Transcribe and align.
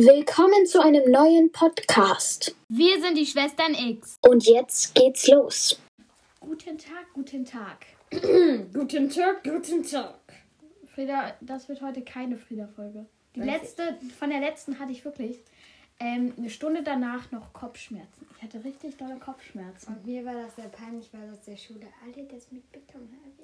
Willkommen 0.00 0.64
zu 0.64 0.80
einem 0.80 1.10
neuen 1.10 1.50
Podcast. 1.50 2.54
Wir 2.68 3.00
sind 3.00 3.18
die 3.18 3.26
Schwestern 3.26 3.74
X. 3.74 4.16
Und 4.20 4.46
jetzt 4.46 4.94
geht's 4.94 5.26
los. 5.26 5.82
Guten 6.38 6.78
Tag, 6.78 7.12
guten 7.14 7.44
Tag. 7.44 7.84
Guten 8.72 9.10
Tag, 9.10 9.42
guten 9.42 9.82
Tag. 9.82 10.20
Frieda, 10.94 11.34
das 11.40 11.68
wird 11.68 11.82
heute 11.82 12.02
keine 12.02 12.36
Frieda-Folge. 12.36 13.06
Die 13.34 13.40
Welche? 13.40 13.56
letzte, 13.56 13.98
von 14.16 14.30
der 14.30 14.38
letzten 14.38 14.78
hatte 14.78 14.92
ich 14.92 15.04
wirklich 15.04 15.40
ähm, 16.00 16.32
eine 16.36 16.50
Stunde 16.50 16.82
danach 16.82 17.30
noch 17.32 17.52
Kopfschmerzen. 17.52 18.26
Ich 18.36 18.42
hatte 18.42 18.62
richtig 18.62 18.96
dolle 18.96 19.16
Kopfschmerzen. 19.16 19.94
Und 19.94 20.06
mir 20.06 20.24
war 20.24 20.34
das 20.34 20.54
sehr 20.56 20.68
peinlich, 20.68 21.08
weil 21.12 21.28
aus 21.30 21.42
der 21.42 21.56
Schule 21.56 21.86
alle 22.02 22.24
das 22.24 22.52
mitbekommen 22.52 23.18
haben. 23.20 23.38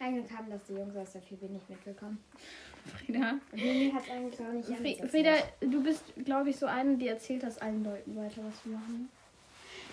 Eigentlich 0.00 0.30
haben 0.36 0.50
das 0.50 0.64
die 0.64 0.72
Jungs 0.72 0.96
aus 0.96 1.12
der 1.12 1.22
FIB 1.22 1.42
nicht 1.42 1.70
mitbekommen. 1.70 2.18
Frieda, 2.86 3.34
Lili 3.52 3.92
hat 3.92 4.10
eigentlich 4.10 4.40
auch 4.40 4.52
nicht 4.52 4.68
Fri 4.68 5.08
Frieda, 5.08 5.34
du 5.60 5.82
bist, 5.82 6.02
glaube 6.24 6.50
ich, 6.50 6.56
so 6.56 6.66
eine, 6.66 6.96
die 6.96 7.06
erzählt 7.06 7.42
das 7.42 7.58
allen 7.58 7.84
Leuten 7.84 8.16
weiter, 8.16 8.42
was 8.44 8.54
wir 8.64 8.72
machen. 8.72 9.08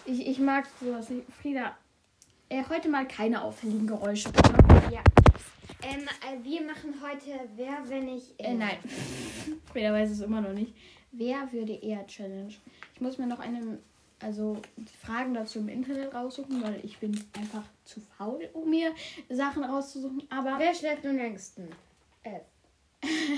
Ich, 0.05 0.25
ich 0.25 0.39
mag 0.39 0.65
sowas 0.79 1.09
nicht. 1.09 1.27
Frieda, 1.41 1.77
äh, 2.49 2.63
heute 2.69 2.89
mal 2.89 3.07
keine 3.07 3.43
auffälligen 3.43 3.85
Geräusche. 3.85 4.29
Ja. 4.91 5.01
Ähm, 5.83 6.01
äh, 6.01 6.43
wir 6.43 6.61
machen 6.61 6.95
heute 7.01 7.39
Wer, 7.55 7.87
wenn 7.87 8.07
ich. 8.07 8.33
Äh, 8.39 8.53
nein. 8.55 8.77
Frieda 9.71 9.93
weiß 9.93 10.11
es 10.11 10.21
immer 10.21 10.41
noch 10.41 10.53
nicht. 10.53 10.73
Wer 11.11 11.51
würde 11.51 11.73
eher 11.73 12.05
Challenge? 12.07 12.53
Ich 12.93 13.01
muss 13.01 13.17
mir 13.17 13.27
noch 13.27 13.39
eine, 13.39 13.79
also 14.19 14.61
Fragen 15.01 15.33
dazu 15.33 15.59
im 15.59 15.69
Internet 15.69 16.13
raussuchen, 16.13 16.61
weil 16.63 16.79
ich 16.83 16.97
bin 16.97 17.11
einfach 17.37 17.63
zu 17.85 18.01
faul, 18.17 18.49
um 18.53 18.69
mir 18.69 18.91
Sachen 19.29 19.63
rauszusuchen. 19.63 20.23
Aber 20.29 20.55
Wer 20.57 20.73
schläft 20.73 21.05
am 21.05 21.15
längsten? 21.15 21.69
F. 22.23 22.41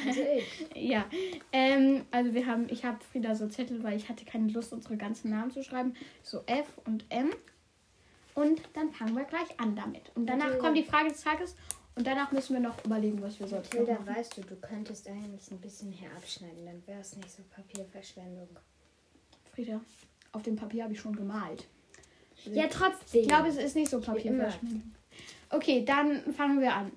Also 0.07 0.21
ich. 0.21 0.67
ja, 0.75 1.05
ähm, 1.51 2.05
also 2.11 2.33
wir 2.33 2.45
haben, 2.45 2.67
ich 2.69 2.85
habe 2.85 2.97
Frieda 3.11 3.35
so 3.35 3.47
Zettel, 3.47 3.83
weil 3.83 3.97
ich 3.97 4.07
hatte 4.07 4.23
keine 4.23 4.51
Lust, 4.51 4.71
unsere 4.71 4.95
ganzen 4.95 5.29
Namen 5.31 5.51
zu 5.51 5.63
schreiben. 5.63 5.93
So 6.23 6.43
F 6.45 6.79
und 6.85 7.05
M. 7.09 7.31
Und 8.35 8.61
dann 8.73 8.91
fangen 8.91 9.15
wir 9.15 9.25
gleich 9.25 9.59
an 9.59 9.75
damit. 9.75 10.11
Und 10.15 10.27
danach 10.27 10.45
Mathilda. 10.45 10.63
kommt 10.63 10.77
die 10.77 10.83
Frage 10.83 11.09
des 11.09 11.21
Tages 11.21 11.55
und 11.99 12.07
danach 12.07 12.31
müssen 12.31 12.53
wir 12.53 12.61
noch 12.61 12.85
überlegen, 12.85 13.21
was 13.21 13.37
wir 13.41 13.47
sonst 13.49 13.73
Mathilda, 13.73 13.99
machen. 13.99 14.15
weißt 14.15 14.37
du, 14.37 14.41
du 14.43 14.55
könntest 14.55 15.05
eigentlich 15.09 15.51
ein 15.51 15.57
bisschen 15.57 15.91
hier 15.91 16.09
abschneiden, 16.15 16.65
dann 16.65 16.81
wäre 16.87 17.01
es 17.01 17.13
nicht 17.17 17.29
so 17.29 17.43
Papierverschwendung. 17.53 18.47
Frieda, 19.53 19.81
auf 20.31 20.41
dem 20.43 20.55
Papier 20.55 20.85
habe 20.85 20.93
ich 20.93 20.99
schon 21.01 21.13
gemalt. 21.13 21.67
Ja, 22.45 22.67
trotzdem. 22.67 23.23
Ich 23.23 23.27
glaube, 23.27 23.49
es 23.49 23.57
ist 23.57 23.75
nicht 23.75 23.89
so. 23.91 23.99
Papierverschwendung. 23.99 24.93
Okay, 25.49 25.83
dann 25.83 26.33
fangen 26.33 26.61
wir 26.61 26.73
an. 26.73 26.93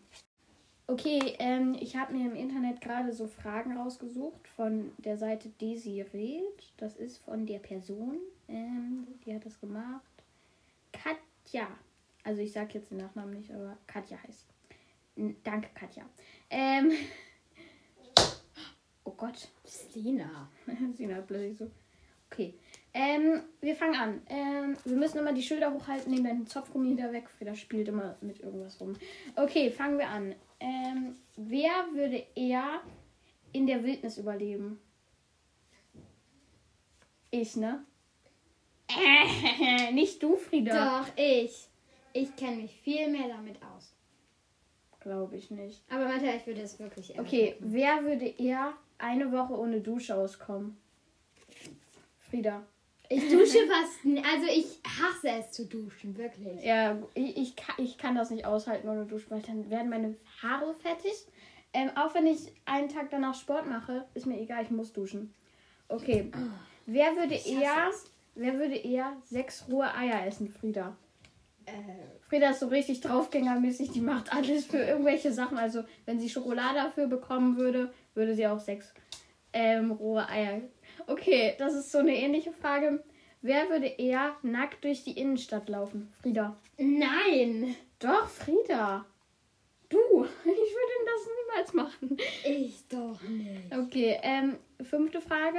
Okay, 0.87 1.35
ähm, 1.41 1.77
ich 1.81 1.97
habe 1.97 2.13
mir 2.13 2.31
im 2.31 2.37
Internet 2.37 2.81
gerade 2.81 3.13
so 3.13 3.27
Fragen 3.27 3.77
rausgesucht 3.77 4.47
von 4.55 4.93
der 4.99 5.19
Seite 5.19 5.49
Desired. 5.61 6.13
Das 6.77 6.95
ist 6.95 7.19
von 7.25 7.45
der 7.45 7.59
Person, 7.59 8.19
ähm, 8.47 9.09
die 9.27 9.35
hat 9.35 9.45
das 9.45 9.59
gemacht. 9.59 10.05
Katja. 10.93 11.67
Also 12.23 12.41
ich 12.41 12.53
sage 12.53 12.75
jetzt 12.75 12.93
den 12.93 12.99
Nachnamen 12.99 13.35
nicht, 13.35 13.51
aber 13.51 13.77
Katja 13.89 14.17
heißt. 14.29 14.52
Danke, 15.17 15.69
Katja. 15.75 16.05
Ähm, 16.51 16.93
oh 19.05 19.13
Gott. 19.13 19.49
Sina. 19.65 20.49
Sina 20.95 21.15
hat 21.17 21.27
plötzlich 21.27 21.59
so. 21.59 21.71
Okay. 22.31 22.55
Ähm, 22.95 23.43
wir 23.61 23.75
fangen 23.75 23.95
an. 23.95 24.23
Ähm, 24.29 24.77
wir 24.85 24.97
müssen 24.97 25.19
immer 25.19 25.33
die 25.33 25.43
Schilder 25.43 25.73
hochhalten, 25.73 26.13
nehmen 26.13 26.25
den 26.25 26.47
Zopfgummi 26.47 26.97
da 26.97 27.13
weg. 27.13 27.29
Frieda 27.29 27.55
spielt 27.55 27.89
immer 27.89 28.17
mit 28.21 28.41
irgendwas 28.41 28.81
rum. 28.81 28.95
Okay, 29.37 29.71
fangen 29.71 29.99
wir 29.99 30.09
an. 30.09 30.35
Ähm, 30.61 31.17
wer 31.37 31.71
würde 31.93 32.25
eher 32.35 32.81
in 33.53 33.67
der 33.67 33.83
Wildnis 33.85 34.19
überleben? 34.19 34.79
Ich, 37.31 37.57
ne? 37.57 37.85
Äh, 38.89 39.93
nicht 39.93 40.23
du, 40.23 40.37
Frieda. 40.37 41.03
Doch, 41.03 41.09
ich. 41.17 41.69
Ich 42.13 42.37
kenne 42.37 42.57
mich 42.57 42.79
viel 42.81 43.09
mehr 43.09 43.29
damit 43.29 43.57
aus. 43.63 43.92
Glaube 45.03 45.37
ich 45.37 45.51
nicht. 45.51 45.83
Aber 45.91 46.07
Mathe, 46.07 46.27
ich 46.27 46.47
würde 46.47 46.63
es 46.63 46.79
wirklich 46.79 47.15
eher 47.15 47.21
Okay, 47.21 47.57
wer 47.59 48.05
würde 48.05 48.27
eher 48.27 48.73
eine 48.99 49.33
Woche 49.33 49.59
ohne 49.59 49.81
Dusche 49.81 50.15
auskommen? 50.15 50.77
Frieda. 52.31 52.63
Ich 53.09 53.29
dusche 53.29 53.59
fast. 53.67 53.99
Also 54.05 54.47
ich 54.47 54.81
hasse 54.87 55.29
es 55.41 55.51
zu 55.51 55.67
duschen, 55.67 56.17
wirklich. 56.17 56.63
Ja, 56.63 56.97
ich, 57.15 57.37
ich, 57.37 57.57
kann, 57.57 57.75
ich 57.79 57.99
kann 57.99 58.15
das 58.15 58.31
nicht 58.31 58.47
aushalten 58.47 58.89
ohne 58.89 59.05
Duschen, 59.05 59.31
weil 59.31 59.43
dann 59.43 59.69
werden 59.69 59.91
meine 59.91 60.17
Haare 60.41 60.73
fettig. 60.75 61.27
Ähm, 61.75 61.91
auch 61.97 62.15
wenn 62.15 62.27
ich 62.27 62.53
einen 62.65 62.89
Tag 62.89 63.11
danach 63.11 63.35
Sport 63.35 63.67
mache, 63.67 64.07
ist 64.15 64.27
mir 64.27 64.41
egal, 64.41 64.63
ich 64.63 64.71
muss 64.71 64.93
duschen. 64.93 65.35
Okay. 65.89 66.31
Wer 66.87 67.17
würde 67.17 67.35
eher, 67.35 67.89
es. 67.91 68.11
wer 68.35 68.55
würde 68.55 68.77
eher 68.77 69.17
sechs 69.25 69.67
rohe 69.71 69.93
Eier 69.95 70.27
essen, 70.27 70.49
Frieda? 70.49 70.97
Äh, 71.67 72.21
Frieda 72.21 72.51
ist 72.51 72.61
so 72.61 72.69
richtig 72.69 73.01
draufgängermäßig, 73.01 73.91
die 73.91 74.01
macht 74.01 74.33
alles 74.33 74.67
für 74.67 74.79
irgendwelche 74.79 75.33
Sachen. 75.33 75.59
Also, 75.59 75.85
wenn 76.07 76.19
sie 76.19 76.29
Schokolade 76.29 76.77
dafür 76.77 77.07
bekommen 77.07 77.57
würde, 77.57 77.93
würde 78.15 78.35
sie 78.35 78.47
auch 78.47 78.61
sechs 78.61 78.93
ähm, 79.53 79.91
rohe 79.93 80.29
Eier. 80.29 80.63
Okay, 81.07 81.55
das 81.59 81.75
ist 81.75 81.93
so 81.93 81.99
eine 81.99 82.17
ähnliche 82.17 82.53
Frage. 82.53 83.03
Wer 83.43 83.69
würde 83.71 83.87
eher 83.87 84.37
nackt 84.43 84.85
durch 84.85 85.03
die 85.03 85.19
Innenstadt 85.19 85.69
laufen? 85.69 86.13
Frieda. 86.23 86.57
nein! 86.79 87.75
Doch, 87.99 88.29
Frieda. 88.29 89.05
Du. 89.89 89.99
Ich 90.45 90.75
würde 90.75 90.93
das 91.05 91.29
niemals 91.39 91.73
machen. 91.75 92.17
Ich 92.45 92.89
doch 92.89 93.21
nicht. 93.23 93.77
Okay, 93.77 94.19
ähm, 94.23 94.57
fünfte 94.83 95.21
Frage. 95.21 95.59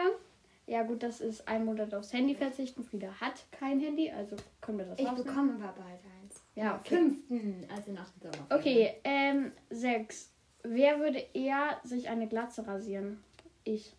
Ja, 0.66 0.84
gut, 0.84 1.04
das 1.04 1.20
ist 1.20 1.48
ein 1.48 1.66
Monat 1.66 1.94
aufs 1.94 2.14
Handy 2.14 2.36
verzichten. 2.36 2.84
Frieda 2.84 3.10
hat 3.20 3.44
kein 3.52 3.80
Handy, 3.82 4.10
also 4.10 4.36
können 4.62 4.78
wir 4.78 4.86
das 4.86 4.98
Ich 5.00 5.06
rausnehmen. 5.06 5.26
bekomme 5.28 5.54
aber 5.56 5.74
bald 5.82 6.00
eins. 6.22 6.42
Ja, 6.56 6.72
Am 6.76 6.80
okay. 6.80 6.96
Fünften, 6.96 7.68
also 7.76 7.92
nach 7.92 8.10
dem 8.12 8.22
Sommer. 8.32 8.48
Okay, 8.50 8.94
ähm, 9.04 9.52
sechs. 9.70 10.32
Wer 10.64 11.00
würde 11.00 11.20
eher 11.34 11.80
sich 11.84 12.08
eine 12.08 12.28
Glatze 12.28 12.66
rasieren? 12.66 13.22
Ich. 13.66 13.94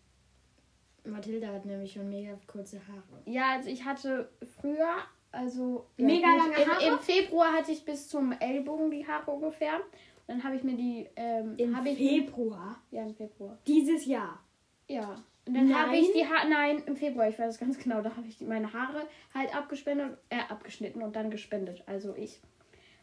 Mathilda 1.03 1.49
hat 1.49 1.65
nämlich 1.65 1.93
schon 1.93 2.09
mega 2.09 2.35
kurze 2.47 2.79
Haare. 2.87 3.21
Ja, 3.25 3.51
also 3.53 3.69
ich 3.69 3.85
hatte 3.85 4.27
früher, 4.59 4.89
also 5.31 5.85
Mega 5.97 6.27
gut, 6.31 6.37
lange 6.39 6.63
im, 6.63 6.69
Haare? 6.71 6.87
Im 6.87 6.97
Februar 6.99 7.53
hatte 7.53 7.71
ich 7.71 7.85
bis 7.85 8.07
zum 8.09 8.31
Ellbogen 8.31 8.89
die 8.89 9.05
Haare 9.07 9.29
ungefähr. 9.29 9.81
Dann 10.25 10.43
habe 10.43 10.55
ich 10.55 10.63
mir 10.63 10.75
die, 10.75 11.07
ähm, 11.15 11.53
Im 11.57 11.77
habe 11.77 11.89
ich 11.89 11.97
Februar 11.99 12.81
ja 12.89 13.03
im 13.03 13.13
Februar. 13.13 13.55
dieses 13.67 14.07
Jahr. 14.07 14.39
Ja. 14.87 15.23
Und 15.47 15.53
dann 15.53 15.75
habe 15.75 15.95
ich 15.95 16.11
die 16.11 16.25
Haare, 16.25 16.49
nein, 16.49 16.81
im 16.87 16.95
Februar, 16.95 17.29
ich 17.29 17.37
weiß 17.37 17.53
es 17.53 17.59
ganz 17.59 17.77
genau, 17.77 18.01
da 18.01 18.15
habe 18.15 18.27
ich 18.27 18.37
die, 18.37 18.45
meine 18.45 18.73
Haare 18.73 19.07
halt 19.33 19.55
abgespendet, 19.55 20.17
äh, 20.29 20.39
abgeschnitten 20.49 21.03
und 21.03 21.15
dann 21.15 21.29
gespendet. 21.29 21.83
Also 21.85 22.15
ich. 22.15 22.39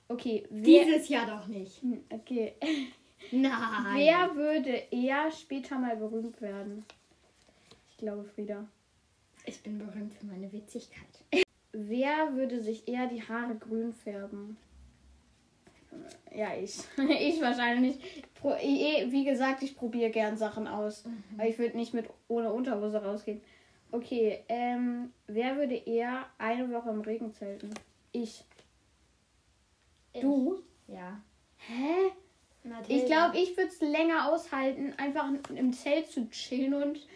Okay, 0.09 0.45
wer, 0.51 0.85
Dieses 0.85 1.09
Jahr 1.09 1.27
doch 1.27 1.47
nicht. 1.47 1.81
Hm, 1.83 2.03
okay. 2.11 2.55
Nein. 3.31 3.53
Wer 3.95 4.35
würde 4.35 4.71
eher 4.91 5.31
später 5.31 5.79
mal 5.79 5.97
berühmt 5.97 6.41
werden? 6.41 6.85
Ich 7.91 7.97
glaube, 7.99 8.25
Frieda. 8.25 8.67
Ich 9.47 9.61
bin 9.63 9.79
berühmt 9.79 10.13
für 10.13 10.27
meine 10.27 10.53
Witzigkeit. 10.53 11.25
Wer 11.73 12.35
würde 12.35 12.61
sich 12.61 12.87
eher 12.87 13.07
die 13.07 13.23
Haare 13.23 13.55
grün 13.55 13.93
färben? 13.93 14.57
Ja, 16.35 16.55
ich. 16.55 16.79
Ich 17.21 17.41
wahrscheinlich. 17.41 17.99
Eh, 18.45 19.13
Wie 19.13 19.25
gesagt, 19.25 19.63
ich 19.63 19.77
probiere 19.77 20.11
gern 20.11 20.37
Sachen 20.37 20.67
aus. 20.67 21.05
Aber 21.39 21.49
ich 21.49 21.59
würde 21.59 21.77
nicht 21.77 21.95
mit 21.95 22.07
ohne 22.29 22.53
Unterhose 22.53 23.03
rausgehen. 23.03 23.41
Okay, 23.93 24.43
ähm, 24.49 25.13
wer 25.27 25.57
würde 25.57 25.75
eher 25.75 26.27
eine 26.39 26.73
Woche 26.73 26.91
im 26.91 27.03
Regen 27.03 27.33
zelten? 27.33 27.71
Ich. 28.11 28.45
Du? 30.21 30.63
Ja. 30.89 31.21
Hä? 31.59 32.13
Ich 32.89 33.07
glaube, 33.07 33.39
ich 33.39 33.57
würde 33.57 33.71
es 33.71 33.81
länger 33.81 34.31
aushalten, 34.33 34.95
einfach 34.97 35.29
im 35.55 35.73
Zelt 35.73 36.09
zu 36.09 36.29
chillen 36.31 36.75
und 36.75 37.07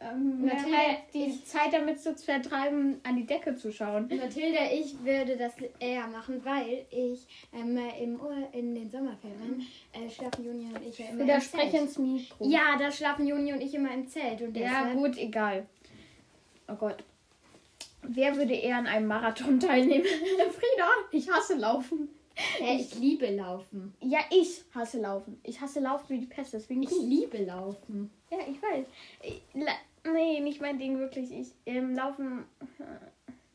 ähm, 0.00 0.44
Mathilda, 0.44 0.76
halt 0.76 0.98
die 1.14 1.44
Zeit 1.44 1.72
damit 1.72 2.00
zu 2.00 2.14
vertreiben, 2.14 3.00
an 3.02 3.16
die 3.16 3.26
Decke 3.26 3.54
zu 3.56 3.72
schauen. 3.72 4.08
Mathilda, 4.08 4.60
ich 4.72 5.02
würde 5.04 5.36
das 5.36 5.52
eher 5.78 6.06
machen, 6.06 6.44
weil 6.44 6.86
ich 6.90 7.26
ähm, 7.52 7.78
im 8.00 8.20
Ur 8.20 8.36
in 8.52 8.74
den 8.74 8.90
Sommerferien 8.90 9.66
äh, 9.92 10.08
schlafen 10.10 10.44
Juni 10.44 10.66
und 10.74 10.86
ich 10.86 10.98
ja 10.98 11.06
immer 11.06 11.24
Wieder 11.24 11.36
im 11.36 11.40
sprechen 11.40 11.70
Zelt. 11.70 11.82
ins 11.82 11.98
Mikro. 11.98 12.48
Ja, 12.48 12.76
da 12.78 12.90
schlafen 12.90 13.26
Juni 13.26 13.52
und 13.52 13.60
ich 13.60 13.74
immer 13.74 13.92
im 13.92 14.06
Zelt. 14.08 14.42
Und 14.42 14.56
Ja, 14.56 14.92
gut, 14.92 15.16
egal. 15.18 15.66
Oh 16.68 16.74
Gott. 16.74 17.02
Wer 18.02 18.36
würde 18.36 18.54
eher 18.54 18.76
an 18.76 18.86
einem 18.86 19.06
Marathon 19.06 19.58
teilnehmen? 19.58 20.04
Frieda, 20.36 20.88
ich 21.10 21.28
hasse 21.30 21.54
Laufen. 21.56 22.08
Ich 22.60 22.94
liebe 22.96 23.30
Laufen. 23.30 23.94
Ja, 24.00 24.20
ich 24.30 24.64
hasse 24.74 25.00
Laufen. 25.00 25.40
Ich 25.42 25.60
hasse 25.60 25.80
Laufen 25.80 26.08
wie 26.08 26.18
die 26.18 26.26
Pest, 26.26 26.52
deswegen 26.52 26.82
Ich 26.82 26.90
du. 26.90 27.06
liebe 27.06 27.38
Laufen. 27.38 28.10
Ja, 28.30 28.38
ich 28.48 28.60
weiß. 28.62 28.86
Ich, 29.22 29.42
nee, 29.54 30.40
nicht 30.40 30.60
mein 30.60 30.78
Ding, 30.78 30.98
wirklich. 30.98 31.30
Ich 31.32 31.48
ähm, 31.66 31.94
laufen. 31.94 32.44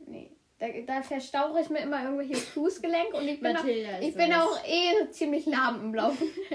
Nee. 0.08 0.30
Da, 0.60 0.68
da 0.86 1.02
verstauche 1.02 1.62
ich 1.62 1.70
mir 1.70 1.80
immer 1.80 2.04
irgendwelche 2.04 2.36
Fußgelenk 2.54 3.14
und 3.14 3.26
ich 3.28 3.40
bin, 3.40 3.56
auch, 3.56 3.66
ich 3.66 4.14
bin 4.14 4.34
auch 4.34 4.60
eh 4.68 5.10
ziemlich 5.10 5.46
lahm 5.46 5.82
im 5.82 5.96
Laufen. 5.96 6.28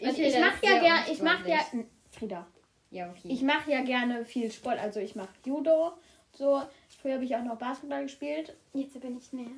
ich 0.00 0.18
ich 0.18 0.38
mach 0.40 0.54
ist 0.54 0.64
ja 0.64 0.70
sehr 0.70 0.80
gern, 0.80 0.98
ich 1.12 1.20
mach 1.20 1.46
ja. 1.46 1.58
Frieda, 2.10 2.46
Ja, 2.90 3.10
okay. 3.10 3.28
Ich 3.28 3.42
mache 3.42 3.70
ja 3.70 3.82
gerne 3.82 4.24
viel 4.24 4.50
Sport, 4.50 4.78
also 4.78 4.98
ich 4.98 5.14
mache 5.14 5.28
Judo. 5.44 5.92
So, 6.32 6.62
früher 7.02 7.14
habe 7.14 7.24
ich 7.24 7.36
auch 7.36 7.44
noch 7.44 7.58
Basketball 7.58 8.04
gespielt. 8.04 8.56
jetzt 8.72 8.96
aber 8.96 9.10
nicht 9.10 9.32
mehr. 9.34 9.50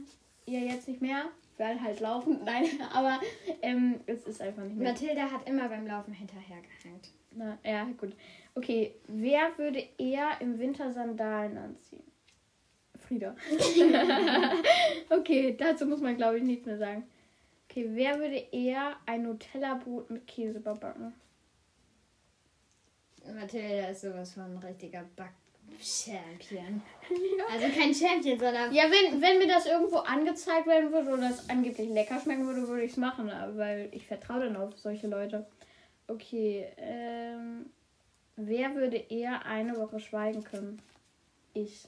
Ja, 0.46 0.58
jetzt 0.58 0.88
nicht 0.88 1.00
mehr, 1.00 1.26
weil 1.58 1.80
halt 1.80 2.00
laufen. 2.00 2.40
Nein, 2.44 2.66
aber 2.92 3.20
ähm, 3.62 4.00
es 4.06 4.24
ist 4.24 4.40
einfach 4.40 4.62
nicht 4.62 4.76
mehr. 4.76 4.92
Mathilda 4.92 5.30
hat 5.30 5.48
immer 5.48 5.68
beim 5.68 5.86
Laufen 5.86 6.14
hinterhergehängt. 6.14 7.10
Na, 7.32 7.58
ja, 7.64 7.84
gut. 7.98 8.14
Okay, 8.54 8.94
wer 9.06 9.56
würde 9.58 9.84
eher 9.98 10.40
im 10.40 10.58
Winter 10.58 10.90
Sandalen 10.92 11.58
anziehen? 11.58 12.02
Frieda. 12.98 13.34
okay, 15.10 15.56
dazu 15.56 15.86
muss 15.86 16.00
man, 16.00 16.16
glaube 16.16 16.38
ich, 16.38 16.42
nichts 16.42 16.66
mehr 16.66 16.78
sagen. 16.78 17.04
Okay, 17.68 17.86
wer 17.90 18.18
würde 18.18 18.36
eher 18.50 18.96
ein 19.06 19.22
Nutella-Brot 19.22 20.10
mit 20.10 20.26
Käse 20.26 20.58
überbacken? 20.58 21.12
Mathilda 23.34 23.88
ist 23.88 24.00
sowas 24.00 24.32
von 24.32 24.44
ein 24.44 24.58
richtiger 24.58 25.04
Back-Champion. 25.70 26.82
Also 27.52 27.66
kein 27.78 27.94
Champion, 27.94 28.38
sondern. 28.38 28.72
Ja, 28.72 28.84
wenn, 28.84 29.20
wenn 29.20 29.38
mir 29.38 29.46
das 29.48 29.66
irgendwo 29.66 29.98
angezeigt 29.98 30.66
werden 30.66 30.92
würde 30.92 31.10
oder 31.12 31.30
es 31.30 31.48
angeblich 31.48 31.88
lecker 31.88 32.20
schmecken 32.20 32.46
würde, 32.46 32.66
würde 32.68 32.84
ich 32.84 32.92
es 32.92 32.96
machen, 32.96 33.30
aber- 33.30 33.56
weil 33.56 33.88
ich 33.92 34.06
vertraue 34.06 34.40
dann 34.40 34.56
auf 34.56 34.76
solche 34.78 35.06
Leute. 35.06 35.46
Okay, 36.06 36.66
ähm, 36.78 37.66
wer 38.36 38.74
würde 38.74 38.96
eher 38.96 39.44
eine 39.46 39.76
Woche 39.76 40.00
schweigen 40.00 40.42
können? 40.44 40.80
Ich. 41.54 41.86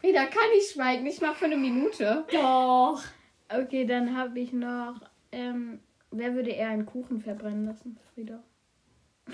Frieda 0.00 0.26
kann 0.26 0.50
nicht 0.54 0.70
schweigen, 0.72 1.06
ich 1.06 1.20
mache 1.20 1.34
für 1.36 1.44
eine 1.46 1.56
Minute. 1.56 2.24
Doch. 2.32 3.02
Okay, 3.48 3.84
dann 3.86 4.16
habe 4.16 4.40
ich 4.40 4.52
noch, 4.52 4.94
ähm, 5.30 5.80
wer 6.10 6.34
würde 6.34 6.50
eher 6.50 6.68
einen 6.68 6.86
Kuchen 6.86 7.20
verbrennen 7.20 7.66
lassen? 7.66 7.98
Frieda. 8.14 8.42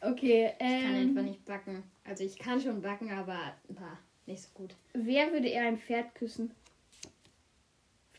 okay, 0.00 0.52
Ich 0.52 0.58
kann 0.58 0.94
einfach 0.94 1.20
ähm, 1.20 1.24
nicht 1.26 1.44
backen. 1.44 1.82
Also 2.04 2.24
ich 2.24 2.38
kann 2.38 2.60
schon 2.60 2.82
backen, 2.82 3.10
aber 3.12 3.38
bah, 3.68 3.98
nicht 4.26 4.42
so 4.42 4.48
gut. 4.54 4.74
wer 4.92 5.32
würde 5.32 5.48
eher 5.48 5.66
ein 5.66 5.78
Pferd 5.78 6.14
küssen? 6.14 6.52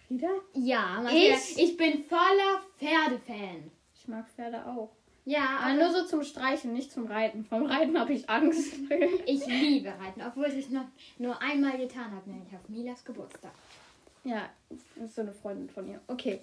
Frieda? 0.08 0.30
Ja, 0.54 1.02
Mathilda, 1.02 1.36
Ich? 1.36 1.58
ich, 1.60 1.78
bin 1.78 2.04
voller 2.06 2.62
Pferdefan. 2.78 3.72
Ich 3.96 4.08
mag 4.08 4.28
Pferde 4.30 4.66
auch. 4.66 4.92
Ja, 5.26 5.60
Aber 5.62 5.74
nur 5.76 5.92
so 5.92 6.06
zum 6.06 6.24
Streichen, 6.24 6.74
nicht 6.74 6.92
zum 6.92 7.08
Reiten. 7.08 7.46
Vom 7.46 7.66
Reiten 7.66 7.98
habe 7.98 8.12
ich 8.12 8.30
Angst. 8.30 8.74
ich 9.26 9.46
liebe 9.46 9.88
Reiten, 9.98 10.22
obwohl 10.22 10.48
ich 10.48 10.66
es 10.66 10.70
noch 10.70 10.86
nur 11.18 11.42
einmal 11.42 11.78
getan 11.78 12.12
habe, 12.12 12.30
nämlich 12.30 12.54
auf 12.54 12.68
Milas 12.68 13.06
Geburtstag. 13.06 13.54
ja, 14.26 14.50
das 14.70 15.10
ist 15.10 15.16
so 15.16 15.22
eine 15.22 15.34
Freundin 15.34 15.70
von 15.70 15.88
ihr. 15.88 16.02
Okay. 16.08 16.42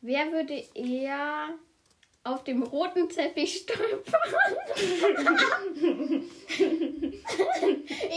Wer 0.00 0.30
würde 0.32 0.54
eher 0.74 1.48
auf 2.22 2.44
dem 2.44 2.62
roten 2.62 3.08
Teppich 3.08 3.64
stolpern? 3.64 4.20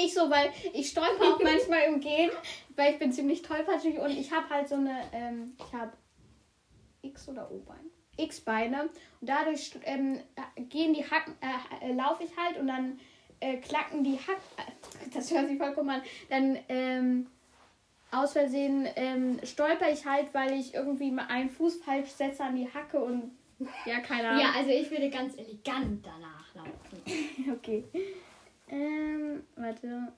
ich 0.03 0.13
so, 0.13 0.29
weil 0.29 0.51
ich 0.73 0.89
stolper 0.89 1.35
auch 1.35 1.39
manchmal 1.41 1.83
im 1.83 1.99
Gehen, 1.99 2.31
weil 2.75 2.93
ich 2.93 2.99
bin 2.99 3.11
ziemlich 3.11 3.41
tollpatschig 3.41 3.97
und 3.99 4.11
ich 4.11 4.31
habe 4.31 4.49
halt 4.49 4.67
so 4.67 4.75
eine, 4.75 5.09
ähm, 5.13 5.55
ich 5.57 5.73
habe 5.73 5.93
X 7.01 7.29
oder 7.29 7.49
O-Bein. 7.51 7.91
X-Beine 8.15 8.83
und 8.83 8.93
dadurch 9.21 9.71
ähm, 9.85 10.19
gehen 10.69 10.93
die 10.93 11.03
Hacken, 11.03 11.35
äh, 11.41 11.89
äh, 11.89 11.93
laufe 11.93 12.23
ich 12.23 12.37
halt 12.37 12.59
und 12.59 12.67
dann 12.67 12.99
äh, 13.39 13.57
klacken 13.57 14.03
die 14.03 14.19
Hacken, 14.19 14.43
äh, 14.57 15.09
das 15.13 15.31
hört 15.31 15.47
sich 15.47 15.57
vollkommen 15.57 15.89
an, 15.89 16.03
dann 16.29 16.59
ähm, 16.69 17.27
aus 18.11 18.33
Versehen 18.33 18.87
ähm, 18.95 19.39
stolper 19.43 19.91
ich 19.91 20.05
halt, 20.05 20.31
weil 20.33 20.53
ich 20.53 20.75
irgendwie 20.75 21.11
einen 21.27 21.49
Fuß 21.49 21.77
falsch 21.77 22.09
setze 22.09 22.43
an 22.43 22.55
die 22.55 22.71
Hacke 22.71 22.99
und 22.99 23.31
ja, 23.85 23.99
keine 23.99 24.29
Ahnung. 24.29 24.41
Ja, 24.41 24.51
also 24.57 24.71
ich 24.71 24.89
würde 24.91 25.09
ganz 25.09 25.37
elegant 25.37 26.05
danach 26.05 26.53
laufen. 26.55 27.01
Okay. 27.53 27.83
Ähm, 28.69 29.43
warte. 29.55 30.13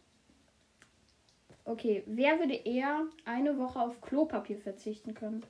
Okay, 1.65 2.03
wer 2.05 2.39
würde 2.39 2.53
eher 2.53 3.05
eine 3.25 3.57
Woche 3.57 3.79
auf 3.79 3.99
Klopapier 4.01 4.57
verzichten 4.57 5.13
können? 5.13 5.43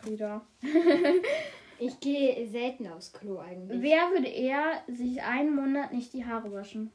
Frieda. 0.00 0.46
Ich 1.78 2.00
gehe 2.00 2.48
selten 2.48 2.88
aufs 2.88 3.12
Klo 3.12 3.38
eigentlich. 3.38 3.82
Wer 3.82 4.10
würde 4.10 4.28
eher 4.28 4.82
sich 4.86 5.22
einen 5.22 5.54
Monat 5.54 5.92
nicht 5.92 6.12
die 6.14 6.24
Haare 6.24 6.50
waschen? 6.52 6.90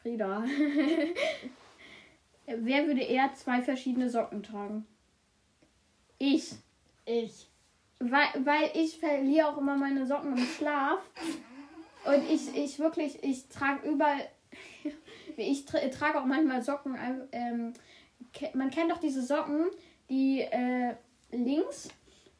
Frieda. 0.00 0.44
wer 2.46 2.86
würde 2.86 3.02
eher 3.02 3.34
zwei 3.34 3.60
verschiedene 3.60 4.08
Socken 4.08 4.42
tragen? 4.42 4.86
Ich. 6.18 6.52
Ich. 7.04 7.49
Weil, 8.00 8.28
weil 8.46 8.70
ich 8.74 8.98
verliere 8.98 9.48
auch 9.48 9.58
immer 9.58 9.76
meine 9.76 10.06
Socken 10.06 10.36
im 10.36 10.46
Schlaf. 10.46 11.00
Und 12.06 12.30
ich, 12.30 12.56
ich 12.56 12.78
wirklich, 12.78 13.22
ich 13.22 13.48
trage 13.48 13.88
überall. 13.88 14.28
Ich 15.36 15.64
tra 15.64 15.78
trage 15.88 16.20
auch 16.20 16.26
manchmal 16.26 16.60
Socken. 16.62 16.98
Ähm, 17.32 17.72
man 18.52 18.70
kennt 18.70 18.90
doch 18.90 18.98
diese 18.98 19.22
Socken, 19.22 19.70
die 20.10 20.40
äh, 20.40 20.94
links, 21.30 21.88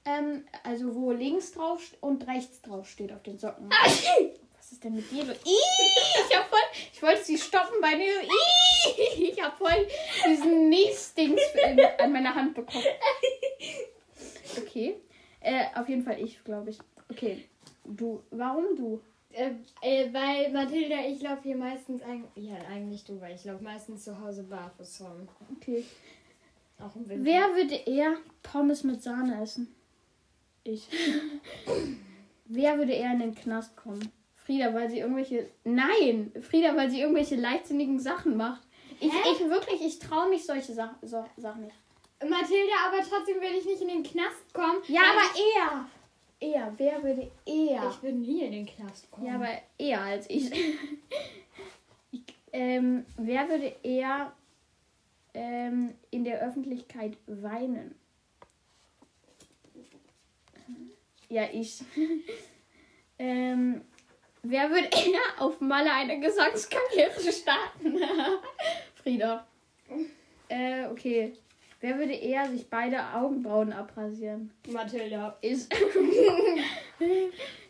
ähm, 0.04 0.44
also 0.64 0.94
wo 0.94 1.12
links 1.12 1.52
drauf 1.52 1.80
und 2.00 2.26
rechts 2.26 2.60
drauf 2.60 2.86
steht 2.90 3.10
auf 3.12 3.22
den 3.22 3.38
Socken. 3.38 3.70
Was 3.70 4.72
ist 4.72 4.84
denn 4.84 4.96
mit 4.96 5.10
dir? 5.10 5.22
Ich, 5.44 6.36
hab 6.36 6.46
voll, 6.48 6.58
ich 6.92 7.00
wollte 7.02 7.24
sie 7.24 7.38
stoppen 7.38 7.80
bei 7.80 7.94
dir. 7.94 8.20
Ih, 8.22 9.30
Ich 9.32 9.42
habe 9.42 9.56
voll 9.56 9.86
diesen 10.28 10.68
Niesdings 10.68 11.40
in- 11.66 11.80
an 11.98 12.12
meiner 12.12 12.34
Hand 12.34 12.54
bekommen. 12.54 12.84
Okay. 14.58 14.96
Äh, 15.40 15.64
auf 15.74 15.88
jeden 15.88 16.02
Fall 16.02 16.20
ich, 16.20 16.42
glaube 16.44 16.70
ich. 16.70 16.78
Okay. 17.10 17.44
Du. 17.84 18.22
Warum 18.30 18.76
du? 18.76 19.00
Äh, 19.32 19.52
äh, 19.82 20.12
weil 20.12 20.52
Mathilda, 20.52 20.96
ich 21.06 21.22
laufe 21.22 21.42
hier 21.42 21.56
meistens 21.56 22.02
eigentlich. 22.02 22.48
Ja, 22.48 22.56
eigentlich 22.70 23.04
du, 23.04 23.20
weil 23.20 23.34
ich 23.34 23.44
laufe 23.44 23.62
meistens 23.62 24.04
zu 24.04 24.20
Hause 24.20 24.42
barfuß 24.42 25.02
rum. 25.02 25.28
Okay. 25.56 25.84
Auch 26.78 26.94
im 26.96 27.08
Winter. 27.08 27.24
Wer 27.24 27.54
würde 27.54 27.74
eher 27.74 28.16
Pommes 28.42 28.84
mit 28.84 29.02
Sahne 29.02 29.40
essen? 29.42 29.74
Ich. 30.64 30.88
Wer 32.46 32.78
würde 32.78 32.92
eher 32.92 33.12
in 33.12 33.20
den 33.20 33.34
Knast 33.34 33.76
kommen? 33.76 34.10
Frieda, 34.34 34.74
weil 34.74 34.90
sie 34.90 34.98
irgendwelche. 34.98 35.48
Nein! 35.64 36.32
Frieda, 36.40 36.76
weil 36.76 36.90
sie 36.90 37.00
irgendwelche 37.00 37.36
leichtsinnigen 37.36 38.00
Sachen 38.00 38.36
macht. 38.36 38.62
Ich, 38.98 39.12
Hä? 39.12 39.18
ich 39.32 39.40
wirklich, 39.48 39.80
ich 39.80 39.98
traue 39.98 40.28
mich 40.28 40.44
solche 40.44 40.74
Sa 40.74 40.96
so, 41.02 41.24
Sachen 41.36 41.62
nicht. 41.62 41.76
Mathilda, 42.28 42.74
aber 42.88 42.98
trotzdem 42.98 43.36
würde 43.36 43.56
ich 43.56 43.64
nicht 43.64 43.80
in 43.82 43.88
den 43.88 44.02
Knast 44.02 44.52
kommen. 44.52 44.82
Ja, 44.88 45.00
aber 45.00 45.38
eher. 45.38 45.86
Eher. 46.40 46.74
Wer 46.76 47.02
würde 47.02 47.30
eher? 47.46 47.90
Ich 47.90 48.02
würde 48.02 48.16
nie 48.16 48.42
in 48.42 48.52
den 48.52 48.66
Knast 48.66 49.10
kommen. 49.10 49.26
Ja, 49.26 49.34
aber 49.34 49.48
eher 49.78 50.00
als 50.00 50.28
ich. 50.28 50.50
ich 52.12 52.22
ähm, 52.52 53.06
wer 53.16 53.48
würde 53.48 53.74
eher 53.82 54.32
ähm, 55.34 55.94
in 56.10 56.24
der 56.24 56.40
Öffentlichkeit 56.40 57.16
weinen? 57.26 57.94
Ja, 61.28 61.48
ich. 61.52 61.80
ähm, 63.18 63.82
wer 64.42 64.70
würde 64.70 64.88
eher 64.88 65.20
auf 65.38 65.60
Malle 65.60 65.92
eine 65.92 66.18
Gesangskarriere 66.18 67.32
starten? 67.32 67.98
Frieda. 68.96 69.46
Äh, 70.48 70.86
okay. 70.86 71.32
Wer 71.80 71.98
würde 71.98 72.12
eher 72.12 72.46
sich 72.50 72.68
beide 72.68 72.98
Augenbrauen 73.14 73.72
abrasieren? 73.72 74.50
Mathilda. 74.70 75.36
Ist. 75.40 75.72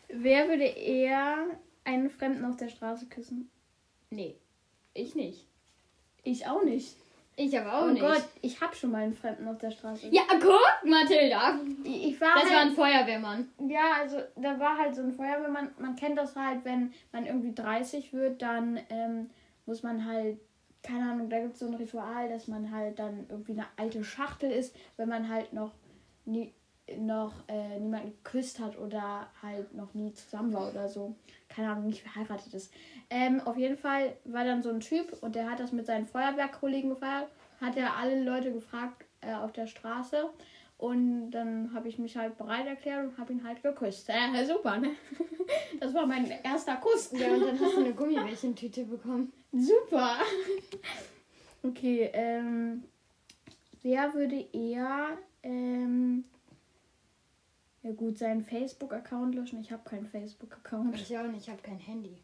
Wer 0.08 0.48
würde 0.48 0.64
eher 0.64 1.46
einen 1.84 2.10
Fremden 2.10 2.44
auf 2.44 2.56
der 2.56 2.68
Straße 2.68 3.06
küssen? 3.06 3.48
Nee, 4.10 4.34
ich 4.94 5.14
nicht. 5.14 5.46
Ich 6.24 6.46
auch 6.46 6.64
nicht. 6.64 6.96
Ich 7.36 7.58
aber 7.58 7.72
auch 7.72 7.86
oh 7.86 7.90
nicht. 7.90 8.02
Gott, 8.02 8.24
ich 8.42 8.60
hab 8.60 8.74
schon 8.74 8.90
mal 8.90 9.02
einen 9.02 9.14
Fremden 9.14 9.48
auf 9.48 9.56
der 9.58 9.70
Straße. 9.70 10.08
Ja, 10.10 10.22
guck, 10.40 10.60
Mathilda. 10.84 11.58
Ich, 11.84 12.08
ich 12.08 12.20
war 12.20 12.34
Das 12.34 12.50
war 12.50 12.58
halt, 12.58 12.68
ein 12.68 12.74
Feuerwehrmann. 12.74 13.48
ja, 13.68 13.92
also 13.98 14.18
da 14.36 14.58
war 14.58 14.76
halt 14.76 14.94
so 14.94 15.02
ein 15.02 15.12
Feuerwehrmann. 15.12 15.70
Man 15.78 15.96
kennt 15.96 16.18
das 16.18 16.36
halt, 16.36 16.64
wenn 16.64 16.92
man 17.12 17.24
irgendwie 17.24 17.54
30 17.54 18.12
wird, 18.12 18.42
dann 18.42 18.78
ähm, 18.90 19.30
muss 19.64 19.82
man 19.82 20.04
halt, 20.04 20.38
keine 20.82 21.10
Ahnung, 21.10 21.28
da 21.28 21.40
gibt 21.40 21.54
es 21.54 21.60
so 21.60 21.66
ein 21.66 21.74
Ritual, 21.74 22.28
dass 22.28 22.48
man 22.48 22.70
halt 22.70 22.98
dann 22.98 23.26
irgendwie 23.28 23.52
eine 23.52 23.66
alte 23.76 24.02
Schachtel 24.02 24.50
ist, 24.50 24.74
wenn 24.96 25.08
man 25.08 25.28
halt 25.28 25.52
noch 25.52 25.72
nie, 26.24 26.52
noch 26.96 27.32
äh, 27.48 27.78
niemanden 27.78 28.12
geküsst 28.22 28.58
hat 28.58 28.78
oder 28.78 29.28
halt 29.42 29.74
noch 29.74 29.94
nie 29.94 30.12
zusammen 30.12 30.52
war 30.52 30.70
oder 30.70 30.88
so. 30.88 31.14
Keine 31.48 31.70
Ahnung, 31.70 31.86
nicht 31.88 32.02
verheiratet 32.02 32.54
ist. 32.54 32.72
Ähm, 33.10 33.40
auf 33.40 33.56
jeden 33.56 33.76
Fall 33.76 34.16
war 34.24 34.44
dann 34.44 34.62
so 34.62 34.70
ein 34.70 34.80
Typ 34.80 35.16
und 35.20 35.34
der 35.34 35.50
hat 35.50 35.60
das 35.60 35.72
mit 35.72 35.86
seinen 35.86 36.06
Feuerwehrkollegen 36.06 36.90
gefeiert. 36.90 37.28
Hat 37.60 37.76
er 37.76 37.96
alle 37.96 38.22
Leute 38.22 38.52
gefragt 38.52 39.04
äh, 39.20 39.34
auf 39.34 39.52
der 39.52 39.66
Straße. 39.66 40.30
Und 40.78 41.32
dann 41.32 41.74
habe 41.74 41.88
ich 41.88 41.98
mich 41.98 42.16
halt 42.16 42.38
bereit 42.38 42.66
erklärt 42.66 43.04
und 43.06 43.18
habe 43.18 43.34
ihn 43.34 43.44
halt 43.46 43.62
geküsst. 43.62 44.08
Äh, 44.08 44.44
super, 44.46 44.78
ne? 44.78 44.92
Das 45.80 45.92
war 45.92 46.06
mein 46.06 46.30
erster 46.42 46.76
Kuss. 46.76 47.10
Ja, 47.12 47.32
und 47.34 47.40
dann 47.40 47.60
hast 47.60 47.74
du 47.74 47.80
eine 47.80 47.92
Gummibärchentüte 47.92 48.84
bekommen. 48.84 49.32
Super. 49.52 50.18
Okay, 51.62 52.08
ähm. 52.14 52.84
Wer 53.82 54.14
würde 54.14 54.46
eher, 54.52 55.18
ähm. 55.42 56.24
Ja 57.82 57.92
gut, 57.92 58.18
seinen 58.18 58.42
Facebook-Account 58.42 59.34
löschen. 59.34 59.60
Ich 59.60 59.70
habe 59.70 59.88
keinen 59.88 60.06
Facebook-Account. 60.06 60.98
Ich 61.00 61.16
auch 61.18 61.26
nicht, 61.26 61.42
ich 61.42 61.50
habe 61.50 61.62
kein 61.62 61.78
Handy. 61.78 62.16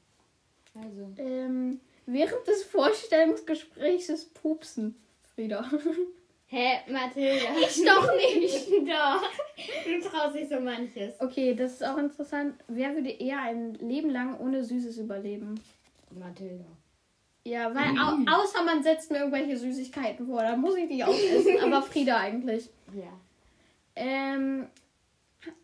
Also. 0.74 1.12
Ähm, 1.18 1.80
während 2.06 2.46
des 2.46 2.64
Vorstellungsgesprächs 2.64 4.26
pupsen. 4.26 4.94
Frieda. 5.34 5.70
Hä, 6.48 6.78
Mathilda? 6.90 7.48
Ich 7.60 7.84
doch 7.84 8.14
nicht. 8.14 8.68
doch. 8.88 9.22
Du 9.84 10.08
traust 10.08 10.36
dich 10.36 10.48
so 10.48 10.60
manches. 10.60 11.20
Okay, 11.20 11.54
das 11.54 11.72
ist 11.72 11.84
auch 11.84 11.98
interessant. 11.98 12.54
Wer 12.68 12.94
würde 12.94 13.10
eher 13.10 13.40
ein 13.40 13.74
Leben 13.74 14.10
lang 14.10 14.38
ohne 14.38 14.62
Süßes 14.62 14.98
überleben? 14.98 15.60
Mathilda. 16.10 16.64
Ja, 17.46 17.72
weil 17.72 17.96
au 17.96 18.40
außer 18.42 18.64
man 18.64 18.82
setzt 18.82 19.12
mir 19.12 19.18
irgendwelche 19.18 19.56
Süßigkeiten 19.56 20.26
vor, 20.26 20.42
dann 20.42 20.60
muss 20.60 20.74
ich 20.74 20.88
die 20.88 21.04
auch 21.04 21.14
essen. 21.16 21.60
Aber 21.62 21.80
Frieda 21.80 22.16
eigentlich. 22.16 22.68
Ja. 22.92 23.12
Ähm, 23.94 24.66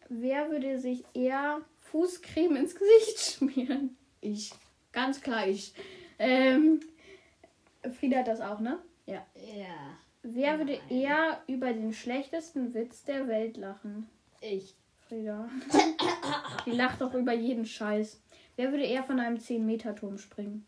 wer 0.08 0.48
würde 0.52 0.78
sich 0.78 1.04
eher 1.12 1.60
Fußcreme 1.80 2.54
ins 2.54 2.76
Gesicht 2.76 3.18
schmieren? 3.36 3.96
Ich. 4.20 4.52
Ganz 4.92 5.20
klar 5.20 5.48
ich. 5.48 5.74
Ähm, 6.20 6.78
Frieda 7.98 8.18
hat 8.18 8.28
das 8.28 8.40
auch, 8.40 8.60
ne? 8.60 8.78
Ja. 9.06 9.26
Ja. 9.34 9.98
Wer 10.22 10.58
würde 10.58 10.78
eher 10.88 11.42
über 11.48 11.72
den 11.72 11.92
schlechtesten 11.92 12.74
Witz 12.74 13.02
der 13.02 13.26
Welt 13.26 13.56
lachen? 13.56 14.08
Ich. 14.40 14.76
Frieda. 15.08 15.48
Die 16.64 16.70
lacht 16.70 17.00
doch 17.00 17.12
über 17.14 17.32
jeden 17.32 17.66
Scheiß. 17.66 18.20
Wer 18.54 18.70
würde 18.70 18.84
eher 18.84 19.02
von 19.02 19.18
einem 19.18 19.38
10-Meter-Turm 19.38 20.18
springen? 20.18 20.64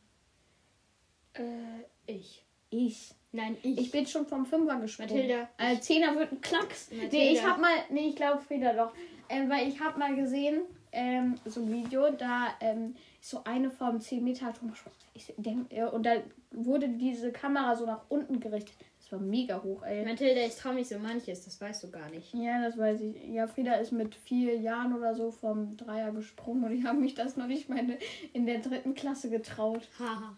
Äh, 1.34 2.12
ich. 2.12 2.44
Ich. 2.70 3.14
Nein, 3.32 3.56
ich. 3.62 3.78
Ich 3.78 3.90
bin 3.90 4.06
schon 4.06 4.26
vom 4.26 4.46
Fünfer 4.46 4.78
gesprungen. 4.80 5.10
Mathilda. 5.10 5.48
Äh, 5.58 5.78
Zehner 5.80 6.14
wird 6.16 6.32
ein 6.32 6.40
Klacks. 6.40 6.90
Mathilda. 6.90 7.16
Nee, 7.16 7.32
ich 7.32 7.44
hab 7.44 7.60
mal. 7.60 7.70
Nee, 7.90 8.08
ich 8.08 8.16
glaube 8.16 8.40
Frieda 8.42 8.72
doch. 8.72 8.92
Ähm, 9.28 9.48
weil 9.50 9.68
ich 9.68 9.80
hab 9.80 9.96
mal 9.96 10.14
gesehen, 10.14 10.62
ähm, 10.92 11.36
so 11.46 11.60
ein 11.62 11.72
Video, 11.72 12.10
da 12.10 12.48
ähm, 12.60 12.94
ist 13.20 13.30
so 13.30 13.42
eine 13.44 13.70
vom 13.70 14.00
10 14.00 14.22
Meter 14.22 14.52
Turm 14.52 14.70
gesprungen. 14.70 14.96
Ich 15.14 15.32
denk, 15.38 15.72
ja, 15.72 15.88
und 15.88 16.04
da 16.04 16.16
wurde 16.50 16.88
diese 16.88 17.32
Kamera 17.32 17.74
so 17.74 17.86
nach 17.86 18.02
unten 18.10 18.38
gerichtet. 18.38 18.76
Das 19.00 19.10
war 19.12 19.18
mega 19.18 19.62
hoch, 19.62 19.82
ey. 19.82 20.04
Mathilda, 20.04 20.42
ich 20.42 20.54
traue 20.56 20.74
mich 20.74 20.88
so 20.88 20.98
manches, 20.98 21.44
das 21.44 21.60
weißt 21.60 21.84
du 21.84 21.90
gar 21.90 22.08
nicht. 22.10 22.32
Ja, 22.34 22.62
das 22.62 22.76
weiß 22.78 23.00
ich. 23.00 23.16
Ja, 23.28 23.46
Frieda 23.46 23.74
ist 23.74 23.92
mit 23.92 24.14
vier 24.14 24.56
Jahren 24.58 24.94
oder 24.94 25.14
so 25.14 25.30
vom 25.30 25.76
Dreier 25.76 26.12
gesprungen 26.12 26.64
und 26.64 26.72
ich 26.72 26.84
habe 26.84 26.98
mich 26.98 27.14
das 27.14 27.36
noch 27.36 27.46
nicht 27.46 27.68
in- 27.70 27.96
in 28.32 28.46
der 28.46 28.58
dritten 28.60 28.94
Klasse 28.94 29.30
getraut. 29.30 29.88
Haha. 29.98 30.36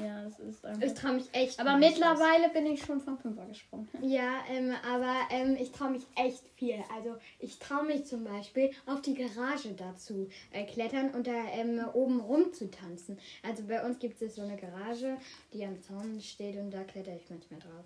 Ja, 0.00 0.22
das 0.24 0.38
ist 0.38 0.64
Ich 0.64 0.70
einfach. 0.70 0.94
traue 0.94 1.12
mich 1.14 1.28
echt. 1.32 1.58
Aber 1.58 1.76
mittlerweile 1.76 2.48
bin 2.50 2.66
ich 2.66 2.82
schon 2.84 3.00
vom 3.00 3.18
Fünfer 3.18 3.46
gesprungen. 3.46 3.88
Ja, 4.02 4.44
ähm, 4.50 4.72
aber 4.88 5.14
ähm, 5.30 5.56
ich 5.58 5.72
traue 5.72 5.90
mich 5.90 6.02
echt 6.16 6.42
viel. 6.56 6.76
Also 6.94 7.16
ich 7.40 7.58
traue 7.58 7.84
mich 7.84 8.04
zum 8.06 8.24
Beispiel 8.24 8.70
auf 8.86 9.02
die 9.02 9.14
Garage 9.14 9.72
dazu 9.76 10.28
äh, 10.52 10.64
klettern 10.64 11.10
und 11.10 11.26
da 11.26 11.44
ähm, 11.52 11.80
oben 11.94 12.20
rum 12.20 12.52
zu 12.52 12.70
tanzen. 12.70 13.18
Also 13.42 13.64
bei 13.64 13.84
uns 13.84 13.98
gibt 13.98 14.20
es 14.22 14.36
so 14.36 14.42
eine 14.42 14.56
Garage, 14.56 15.16
die 15.52 15.64
am 15.64 15.80
Zaun 15.82 16.20
steht 16.20 16.56
und 16.56 16.70
da 16.70 16.84
kletter 16.84 17.14
ich 17.16 17.28
manchmal 17.28 17.60
drauf. 17.60 17.84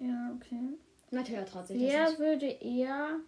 Ja, 0.00 0.32
okay. 0.34 0.78
Mathilda 1.10 1.42
traut 1.44 1.66
sich 1.66 1.80
das 1.80 1.92
Wer 1.92 2.08
nicht. 2.08 2.18
würde 2.18 2.46
eher 2.46 3.20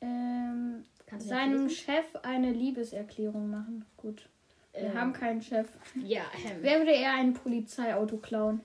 ähm, 0.00 0.84
das 1.10 1.26
seinem? 1.26 1.68
Chef 1.68 2.06
eine 2.22 2.52
Liebeserklärung 2.52 3.50
machen? 3.50 3.84
Gut. 3.96 4.28
Wir 4.72 4.82
Ähm. 4.82 4.94
haben 4.94 5.12
keinen 5.12 5.42
Chef. 5.42 5.68
Ja, 6.04 6.22
ähm, 6.44 6.58
Wer 6.60 6.78
würde 6.78 6.92
eher 6.92 7.14
ein 7.14 7.34
Polizeiauto 7.34 8.16
klauen? 8.18 8.60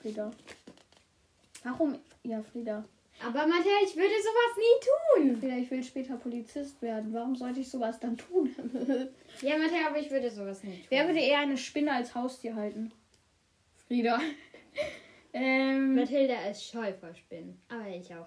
Frieda. 0.00 0.30
Warum? 1.64 1.98
Ja, 2.22 2.42
Frieda. 2.42 2.84
aber 3.20 3.46
Mathilda, 3.46 3.78
ich 3.84 3.96
würde 3.96 4.14
sowas 4.22 4.56
nie 4.56 5.24
tun. 5.32 5.40
Frieda, 5.40 5.56
ich 5.56 5.70
will 5.70 5.82
später 5.82 6.16
Polizist 6.16 6.80
werden. 6.82 7.12
Warum 7.12 7.34
sollte 7.36 7.60
ich 7.60 7.68
sowas 7.70 7.98
dann 8.00 8.16
tun? 8.16 8.54
Ja, 9.42 9.56
Mathilda, 9.56 9.86
aber 9.88 9.98
ich 10.00 10.10
würde 10.10 10.30
sowas 10.30 10.64
nicht 10.64 10.78
tun. 10.80 10.86
Wer 10.90 11.06
würde 11.06 11.20
eher 11.20 11.38
eine 11.38 11.56
Spinne 11.56 11.92
als 11.92 12.12
Haustier 12.14 12.56
halten? 12.56 12.90
Frieda. 13.86 14.20
ähm, 15.32 15.94
Mathilda 15.94 16.48
ist 16.50 16.64
scheu 16.64 16.92
vor 16.94 17.14
Spinnen. 17.14 17.60
Aber 17.68 17.86
ich 17.88 18.12
auch. 18.14 18.26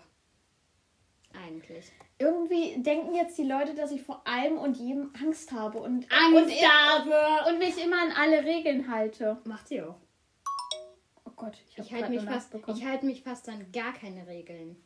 Eigentlich. 1.34 1.92
irgendwie 2.20 2.82
denken 2.82 3.16
jetzt 3.16 3.38
die 3.38 3.44
Leute, 3.44 3.74
dass 3.74 3.92
ich 3.92 4.02
vor 4.02 4.26
allem 4.28 4.58
und 4.58 4.78
jedem 4.78 5.12
Angst 5.22 5.52
habe 5.52 5.80
und, 5.80 6.06
Angst 6.12 6.52
und, 6.52 6.70
habe. 6.70 7.50
und 7.50 7.60
mich 7.60 7.84
immer 7.84 8.02
an 8.02 8.12
alle 8.12 8.44
Regeln 8.44 8.92
halte. 8.92 9.38
Macht 9.46 9.68
sie 9.68 9.82
auch. 9.82 9.96
Oh 11.26 11.32
Gott, 11.36 11.58
ich 11.70 11.78
Ich 11.78 11.94
halte 11.94 12.10
mich, 12.10 12.24
fast, 12.24 12.54
ich 12.54 12.86
halt 12.86 13.04
mich 13.04 13.24
fast 13.24 13.50
an 13.50 13.66
gar 13.72 13.94
keine 13.94 14.28
Regeln. 14.28 14.78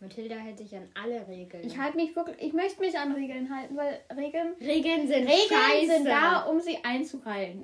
Mathilda 0.00 0.36
hält 0.36 0.56
sich 0.56 0.74
an 0.74 0.88
alle 0.94 1.28
Regeln. 1.28 1.62
Ich 1.66 1.76
halte 1.76 1.96
mich 1.96 2.16
wirklich, 2.16 2.40
ich 2.40 2.54
möchte 2.54 2.80
mich 2.80 2.98
an 2.98 3.12
Regeln 3.12 3.54
halten, 3.54 3.76
weil 3.76 4.00
Regeln, 4.16 4.54
Regeln 4.58 5.06
sind 5.06 5.28
Regeln 5.28 5.48
scheiße. 5.50 5.92
sind 5.92 6.06
da, 6.06 6.44
um 6.44 6.58
sie 6.58 6.78
einzuhalten. 6.82 7.62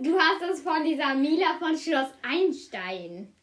Du 0.00 0.18
hast 0.18 0.42
es 0.42 0.60
von 0.60 0.84
dieser 0.84 1.14
Mila 1.14 1.56
von 1.58 1.76
Schloss 1.76 2.10
Einstein. 2.22 3.34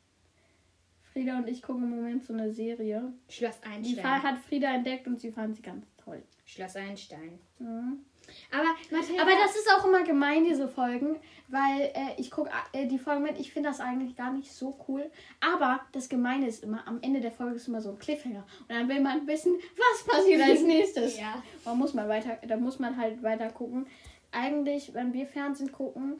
Frieda 1.15 1.37
und 1.37 1.47
ich 1.47 1.61
gucken 1.61 1.83
im 1.85 1.91
Moment 1.91 2.25
so 2.25 2.33
eine 2.33 2.51
Serie. 2.51 3.13
Schloss 3.29 3.61
Die 3.61 3.69
Einstein. 3.69 4.03
Fall 4.03 4.21
hat 4.21 4.37
Frieda 4.37 4.75
entdeckt 4.75 5.07
und 5.07 5.17
sie 5.17 5.31
fand 5.31 5.55
sie 5.55 5.61
ganz 5.61 5.85
toll. 5.95 6.21
Schloss 6.43 6.75
Einstein. 6.75 7.39
Mhm. 7.57 8.03
Aber 8.51 8.67
Mathilda. 8.91 9.21
Aber 9.21 9.31
das 9.31 9.55
ist 9.55 9.71
auch 9.73 9.85
immer 9.85 10.03
gemein, 10.03 10.43
diese 10.43 10.67
Folgen, 10.67 11.15
weil 11.47 11.91
äh, 11.93 12.19
ich 12.19 12.31
gucke 12.31 12.49
äh, 12.73 12.85
die 12.87 12.99
Folgen 12.99 13.23
mit, 13.23 13.39
ich 13.39 13.53
finde 13.53 13.69
das 13.69 13.79
eigentlich 13.79 14.17
gar 14.17 14.33
nicht 14.33 14.51
so 14.51 14.77
cool. 14.89 15.09
Aber 15.39 15.79
das 15.93 16.09
Gemeine 16.09 16.47
ist 16.47 16.63
immer, 16.65 16.85
am 16.85 16.99
Ende 17.01 17.21
der 17.21 17.31
Folge 17.31 17.55
ist 17.55 17.69
immer 17.69 17.79
so 17.79 17.91
ein 17.91 17.99
Cliffhanger. 17.99 18.45
Und 18.67 18.69
dann 18.69 18.89
will 18.89 18.99
man 18.99 19.25
wissen, 19.25 19.53
was 19.77 20.05
passiert 20.05 20.41
als 20.41 20.61
nächstes. 20.63 21.17
Ja. 21.17 21.41
Man 21.63 21.77
muss 21.77 21.93
mal 21.93 22.09
weiter, 22.09 22.39
da 22.45 22.57
muss 22.57 22.77
man 22.77 22.97
halt 22.97 23.23
weiter 23.23 23.49
gucken. 23.51 23.87
Eigentlich, 24.33 24.93
wenn 24.93 25.13
wir 25.13 25.27
Fernsehen 25.27 25.71
gucken, 25.71 26.19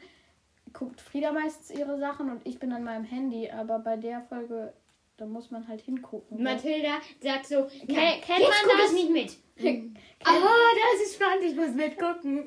guckt 0.72 1.02
Frieda 1.02 1.32
meistens 1.32 1.76
ihre 1.76 1.98
Sachen 1.98 2.30
und 2.30 2.46
ich 2.46 2.58
bin 2.58 2.72
an 2.72 2.82
meinem 2.82 3.04
Handy. 3.04 3.50
Aber 3.50 3.78
bei 3.78 3.98
der 3.98 4.22
Folge, 4.22 4.72
da 5.16 5.26
muss 5.26 5.50
man 5.50 5.66
halt 5.66 5.80
hingucken. 5.80 6.42
Mathilda 6.42 7.00
sagt 7.22 7.46
so, 7.46 7.64
kennt 7.64 8.28
man 8.28 8.78
das? 8.78 8.92
ich 8.92 8.92
nicht 8.92 9.10
mit. 9.10 9.38
Aber 10.24 10.50
das 10.92 11.06
ist 11.06 11.14
spannend, 11.14 11.44
ich 11.44 11.56
muss 11.56 11.72
mitgucken. 11.74 12.46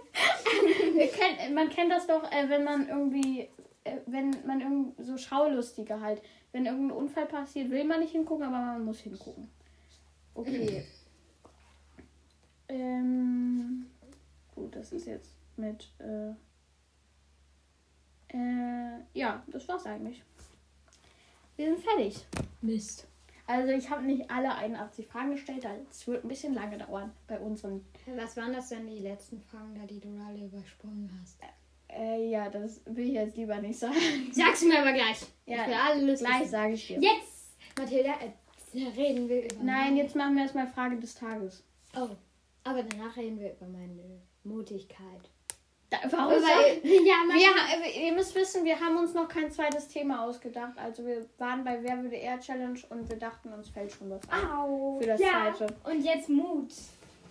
Kennt, 1.14 1.56
man 1.56 1.70
kennt 1.70 1.92
das 1.92 2.06
doch, 2.06 2.24
äh, 2.32 2.48
wenn 2.48 2.64
man 2.64 2.88
irgendwie, 2.88 3.50
äh, 3.84 3.98
wenn 4.06 4.36
man 4.46 4.62
irgend 4.62 5.04
so 5.04 5.18
Schaulustige 5.18 6.00
halt, 6.00 6.22
wenn 6.52 6.66
irgendein 6.66 6.98
Unfall 6.98 7.26
passiert, 7.26 7.72
will 7.72 7.84
man 7.84 8.02
nicht 8.02 8.12
hingucken, 8.12 8.46
aber 8.46 8.58
man 8.58 8.86
muss 8.86 9.00
hingucken. 9.00 9.50
Okay. 10.36 10.86
ähm, 12.70 13.88
gut, 14.54 14.76
das 14.76 14.92
ist 14.92 15.08
jetzt 15.08 15.36
mit, 15.58 15.92
äh, 16.00 16.30
äh, 18.38 19.00
ja, 19.14 19.44
das 19.48 19.68
war's 19.68 19.86
eigentlich. 19.88 20.24
Wir 21.56 21.74
sind 21.74 21.84
fertig. 21.84 22.26
Mist. 22.62 23.08
Also 23.48 23.74
ich 23.74 23.90
habe 23.90 24.04
nicht 24.04 24.30
alle 24.30 24.54
81 24.54 25.08
Fragen 25.08 25.32
gestellt, 25.32 25.66
es 25.90 26.08
wird 26.08 26.24
ein 26.24 26.28
bisschen 26.28 26.54
lange 26.54 26.78
dauern 26.78 27.12
bei 27.28 27.40
unseren 27.40 27.84
Was 28.16 28.38
waren 28.38 28.54
das 28.54 28.70
denn 28.70 28.86
die 28.86 29.00
letzten 29.00 29.42
Fragen 29.42 29.74
da, 29.74 29.88
die 29.88 30.00
du 30.00 30.10
alle 30.20 30.46
übersprungen 30.46 31.10
hast? 31.20 31.40
Äh, 31.88 32.30
ja, 32.30 32.48
das 32.50 32.82
will 32.86 33.08
ich 33.08 33.14
jetzt 33.14 33.36
lieber 33.36 33.60
nicht 33.60 33.80
sagen. 33.80 33.96
Sag's 34.32 34.64
mir 34.64 34.80
aber 34.80 34.94
gleich. 34.94 35.26
Ja, 35.48 35.68
ich 35.68 35.76
alles 35.76 36.20
Gleich 36.20 36.50
sage 36.50 36.74
ich 36.74 36.86
dir. 36.86 37.00
Jetzt, 37.00 37.58
Mathilda, 37.76 38.12
äh, 38.12 38.88
reden 38.96 39.28
wir 39.28 39.46
über. 39.46 39.64
Nein, 39.64 39.98
jetzt 39.98 40.16
machen 40.16 40.36
wir 40.36 40.44
erstmal 40.44 40.68
Frage 40.68 40.98
des 40.98 41.16
Tages. 41.16 41.64
Oh, 41.96 42.10
aber 42.64 42.84
danach 42.84 43.18
reden 43.18 43.40
wir 43.40 43.54
über 43.54 43.66
meine 43.66 44.22
Mutigkeit. 44.44 45.32
Da, 45.90 45.98
warum 46.12 46.34
Über, 46.34 46.42
sag- 46.42 46.84
ja, 46.84 47.16
wir, 47.28 48.04
ihr 48.04 48.14
müsst 48.14 48.36
wissen, 48.36 48.64
wir 48.64 48.80
haben 48.80 48.98
uns 48.98 49.14
noch 49.16 49.28
kein 49.28 49.52
zweites 49.52 49.88
Thema 49.88 50.24
ausgedacht. 50.24 50.78
Also 50.78 51.04
wir 51.06 51.26
waren 51.40 51.64
bei 51.64 51.82
Wer 51.82 52.02
würde 52.04 52.16
er 52.18 52.40
Challenge 52.40 52.80
und 52.90 53.10
wir 53.10 53.18
dachten, 53.18 53.52
uns 53.52 53.70
fällt 53.70 53.92
schon 53.92 54.10
was 54.12 54.22
ein. 54.30 54.48
Au, 54.52 55.00
Für 55.02 55.08
das 55.08 55.20
ja. 55.20 55.54
zweite. 55.56 55.74
Und 55.84 56.02
jetzt 56.06 56.30
Mut. 56.30 56.72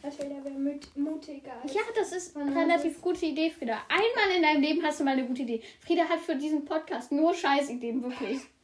Mathilda 0.03 0.37
wäre 0.45 0.55
mut, 0.59 0.97
mutiger. 0.97 1.53
Ja, 1.73 1.81
das 1.95 2.13
ist 2.13 2.37
eine 2.37 2.55
relativ 2.55 3.01
gute 3.01 3.27
Idee, 3.27 3.51
Frieda. 3.51 3.79
Einmal 3.89 4.37
in 4.37 4.43
deinem 4.43 4.63
Leben 4.63 4.85
hast 4.85 5.01
du 5.01 5.05
mal 5.05 5.13
eine 5.13 5.27
gute 5.27 5.43
Idee. 5.43 5.63
Frieda 5.81 6.05
hat 6.09 6.21
für 6.21 6.37
diesen 6.37 6.65
Podcast 6.65 7.11
nur 7.13 7.35
Scheißideen, 7.35 8.03
wirklich. 8.03 8.41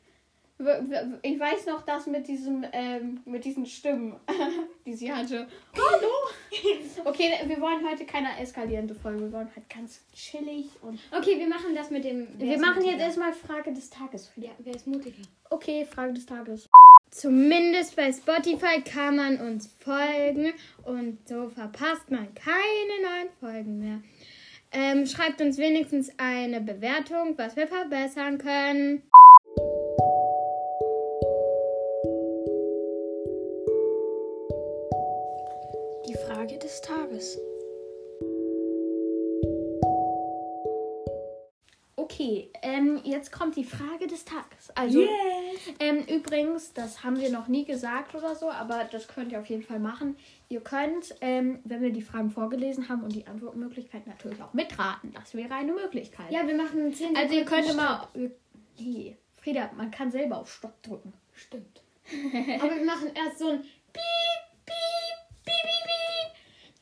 Ich 0.57 1.41
weiß 1.41 1.67
noch 1.67 1.83
das 1.83 2.07
mit 2.07 2.29
diesem, 2.29 2.65
ähm, 2.73 3.21
mit 3.25 3.45
diesen 3.45 3.67
Stimmen, 3.67 4.15
die 4.87 4.95
sie 4.95 5.13
hatte. 5.13 5.49
Hallo! 5.75 6.09
Okay, 7.05 7.33
wir 7.47 7.61
wollen 7.61 7.87
heute 7.87 8.07
keine 8.07 8.41
eskalierende 8.41 8.95
Folge. 8.95 9.21
Wir 9.23 9.33
wollen 9.33 9.51
halt 9.55 9.69
ganz 9.69 10.01
chillig 10.15 10.71
und. 10.81 10.99
Okay, 11.17 11.39
wir 11.39 11.49
machen 11.49 11.75
das 11.75 11.91
mit 11.91 12.05
dem. 12.05 12.29
Wir 12.39 12.59
machen 12.59 12.77
mutiger? 12.77 12.93
jetzt 12.93 13.03
erstmal 13.03 13.33
Frage 13.33 13.73
des 13.73 13.91
Tages. 13.91 14.31
Ja, 14.37 14.51
wer 14.61 14.75
ist 14.75 14.87
mutiger? 14.87 15.23
Okay, 15.51 15.85
Frage 15.85 16.15
des 16.15 16.25
Tages. 16.25 16.69
Zumindest 17.11 17.97
bei 17.97 18.13
Spotify 18.13 18.81
kann 18.83 19.17
man 19.17 19.41
uns 19.41 19.69
folgen 19.81 20.53
und 20.85 21.19
so 21.29 21.49
verpasst 21.51 22.11
man 22.11 22.33
keine 22.35 23.03
neuen 23.03 23.29
Folgen 23.41 23.79
mehr. 23.79 24.01
Ähm, 24.73 25.07
schreibt 25.07 25.41
uns 25.41 25.59
wenigstens 25.59 26.11
eine 26.17 26.61
Bewertung, 26.61 27.35
was 27.37 27.55
wir 27.55 27.69
verbessern 27.69 28.39
können. 28.39 29.03
Frage 36.45 36.59
des 36.59 36.81
Tages. 36.83 37.39
Okay, 41.97 42.51
ähm, 42.61 43.01
jetzt 43.03 43.33
kommt 43.33 43.57
die 43.57 43.65
Frage 43.65 44.07
des 44.07 44.27
Tages. 44.27 44.71
Also, 44.75 45.09
ähm, 45.79 46.05
übrigens, 46.07 46.75
das 46.75 47.03
haben 47.03 47.19
wir 47.19 47.31
noch 47.31 47.49
nie 47.49 47.65
gesagt 47.65 48.15
oder 48.15 48.35
so, 48.35 48.51
aber 48.51 48.85
das 48.93 49.09
könnt 49.09 49.33
ihr 49.33 49.41
auf 49.41 49.47
jeden 49.47 49.63
Fall 49.63 49.79
machen. 49.79 50.19
Ihr 50.51 50.61
könnt, 50.61 51.15
ähm, 51.23 51.61
wenn 51.65 51.81
wir 51.81 51.93
die 51.93 52.03
Fragen 52.03 52.31
vorgelesen 52.31 52.91
haben 52.91 53.03
und 53.05 53.15
die 53.15 53.27
Antwortmöglichkeit 53.27 54.07
natürlich 54.07 54.43
auch 54.43 54.53
mitraten. 54.53 55.15
Das 55.15 55.35
wäre 55.35 55.55
eine 55.55 55.73
Möglichkeit. 55.73 56.31
Ja, 56.31 56.47
wir 56.47 56.57
machen 56.57 56.93
10 56.93 57.17
also, 57.17 57.35
ihr 57.35 57.47
könnt 57.47 57.71
immer. 57.71 58.11
Nee, 58.79 59.17
Frieda, 59.41 59.71
man 59.79 59.91
kann 59.91 60.11
selber 60.11 60.37
auf 60.37 60.53
Stopp 60.53 60.83
drücken. 60.83 61.15
Stimmt. 61.33 61.81
Aber 62.61 62.77
wir 62.77 62.85
machen 62.85 63.13
erst 63.15 63.39
so 63.39 63.49
ein 63.49 63.63
Piep. 63.63 64.34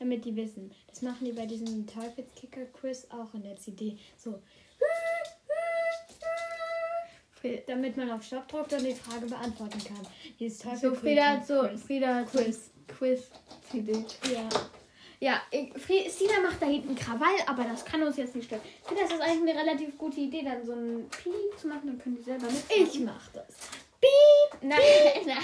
Damit 0.03 0.25
die 0.25 0.35
wissen. 0.35 0.69
Das 0.87 1.01
machen 1.01 1.23
die 1.23 1.31
bei 1.31 1.45
diesem 1.45 1.87
Teufelskicker-Quiz 1.87 3.07
auch 3.09 3.33
in 3.35 3.43
der 3.43 3.55
CD. 3.55 3.97
So. 4.17 4.43
Damit 7.67 7.95
man 7.95 8.11
auf 8.11 8.21
Stopp 8.21 8.49
drückt 8.49 8.73
und 8.73 8.83
die 8.83 8.93
Frage 8.95 9.27
beantworten 9.27 9.81
kann. 9.81 10.05
Dieses 10.37 10.59
So, 10.81 10.93
Frieda 10.93 11.23
hat 11.37 11.47
so. 11.47 11.61
Quiz. 11.61 11.83
Frieda 11.83 12.15
hat 12.15 12.31
Quiz. 12.31 12.71
Quiz. 12.85 13.31
CD. 13.71 13.93
Ja. 14.29 14.49
Ja, 15.21 15.41
Sina 16.09 16.41
macht 16.41 16.61
da 16.61 16.65
hinten 16.65 16.95
Krawall, 16.95 17.37
aber 17.47 17.63
das 17.63 17.85
kann 17.85 18.03
uns 18.03 18.17
jetzt 18.17 18.35
nicht 18.35 18.47
stören. 18.47 18.61
Ich 18.81 18.85
finde, 18.85 19.03
das 19.03 19.13
ist 19.13 19.21
eigentlich 19.21 19.55
eine 19.55 19.61
relativ 19.61 19.97
gute 19.97 20.19
Idee, 20.19 20.43
dann 20.43 20.65
so 20.65 20.73
ein 20.73 21.07
Piep 21.09 21.57
zu 21.57 21.69
machen, 21.69 21.87
dann 21.87 21.97
können 21.97 22.17
die 22.17 22.23
selber 22.23 22.47
mit. 22.47 22.65
Ich 22.75 22.99
mach 22.99 23.29
das. 23.29 23.55
Nein, 24.61 24.79
nein. 25.25 25.37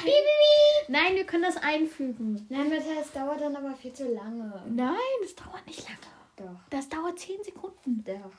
Nein, 0.88 1.16
wir 1.16 1.26
können 1.26 1.44
das 1.44 1.58
einfügen. 1.58 2.46
Nein, 2.50 2.72
das 2.72 3.12
dauert 3.12 3.42
dann 3.42 3.56
aber 3.56 3.76
viel 3.76 3.94
zu 3.94 4.12
lange. 4.14 4.64
Nein, 4.70 4.96
das 5.22 5.36
dauert 5.36 5.66
nicht 5.68 5.84
lange. 5.84 6.00
Doch. 6.38 6.60
Das 6.70 6.88
dauert 6.90 7.20
10 7.20 7.44
Sekunden. 7.44 8.04
Doch. 8.04 8.32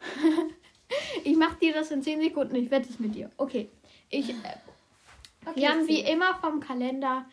Ich 1.24 1.36
mach 1.36 1.56
dir 1.56 1.74
das 1.74 1.90
in 1.90 2.00
10 2.00 2.20
Sekunden. 2.20 2.54
Ich 2.54 2.70
wette 2.70 2.88
es 2.88 3.00
mit 3.00 3.12
dir. 3.12 3.28
Okay. 3.38 3.68
Ich, 4.08 4.30
äh, 4.30 4.34
Okay, 5.46 5.60
wir 5.60 5.68
haben 5.70 5.86
wie 5.86 6.00
immer 6.00 6.34
vom 6.36 6.58
Kalender, 6.58 7.24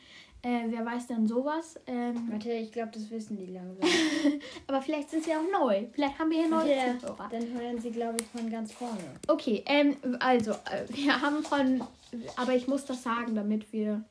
äh, 0.44 0.66
wer 0.68 0.86
weiß 0.86 1.08
denn 1.08 1.26
sowas. 1.26 1.80
Ähm, 1.88 2.28
Warte, 2.32 2.52
ich 2.52 2.72
glaube, 2.72 2.92
das 2.94 3.10
wissen 3.10 3.38
die 3.38 3.48
langsam. 3.48 3.88
aber 4.68 4.82
vielleicht 4.82 5.10
sind 5.10 5.24
sie 5.24 5.32
auch 5.32 5.60
neu. 5.60 5.86
Vielleicht 5.94 6.20
haben 6.20 6.30
wir 6.30 6.40
hier 6.40 6.50
neue 6.50 6.76
Ja, 6.76 7.00
Zuhörer. 7.00 7.30
dann 7.32 7.54
hören 7.54 7.80
sie, 7.80 7.92
glaube 7.92 8.18
ich, 8.20 8.28
von 8.28 8.50
ganz 8.52 8.72
vorne. 8.74 9.00
Okay, 9.28 9.64
ähm, 9.66 9.96
also, 10.20 10.52
äh, 10.52 10.86
wir 10.90 11.22
haben 11.22 11.44
von, 11.44 11.82
aber 12.36 12.54
ich 12.56 12.68
muss 12.68 12.86
das 12.86 13.02
sagen, 13.02 13.36
damit 13.36 13.72
wir, 13.72 14.04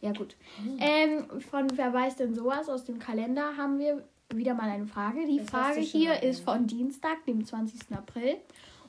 ja 0.00 0.12
gut. 0.12 0.36
Ähm, 0.78 1.24
von 1.50 1.66
Wer 1.76 1.92
weiß 1.92 2.16
denn 2.16 2.34
sowas 2.34 2.68
aus 2.68 2.84
dem 2.84 2.98
Kalender 2.98 3.56
haben 3.56 3.78
wir 3.78 4.04
wieder 4.34 4.54
mal 4.54 4.68
eine 4.68 4.86
Frage. 4.86 5.26
Die 5.26 5.38
Das 5.38 5.50
Frage 5.50 5.80
hier 5.80 6.22
ist 6.22 6.40
von 6.44 6.66
Dienstag, 6.66 7.24
dem 7.26 7.44
20. 7.44 7.80
April. 7.96 8.36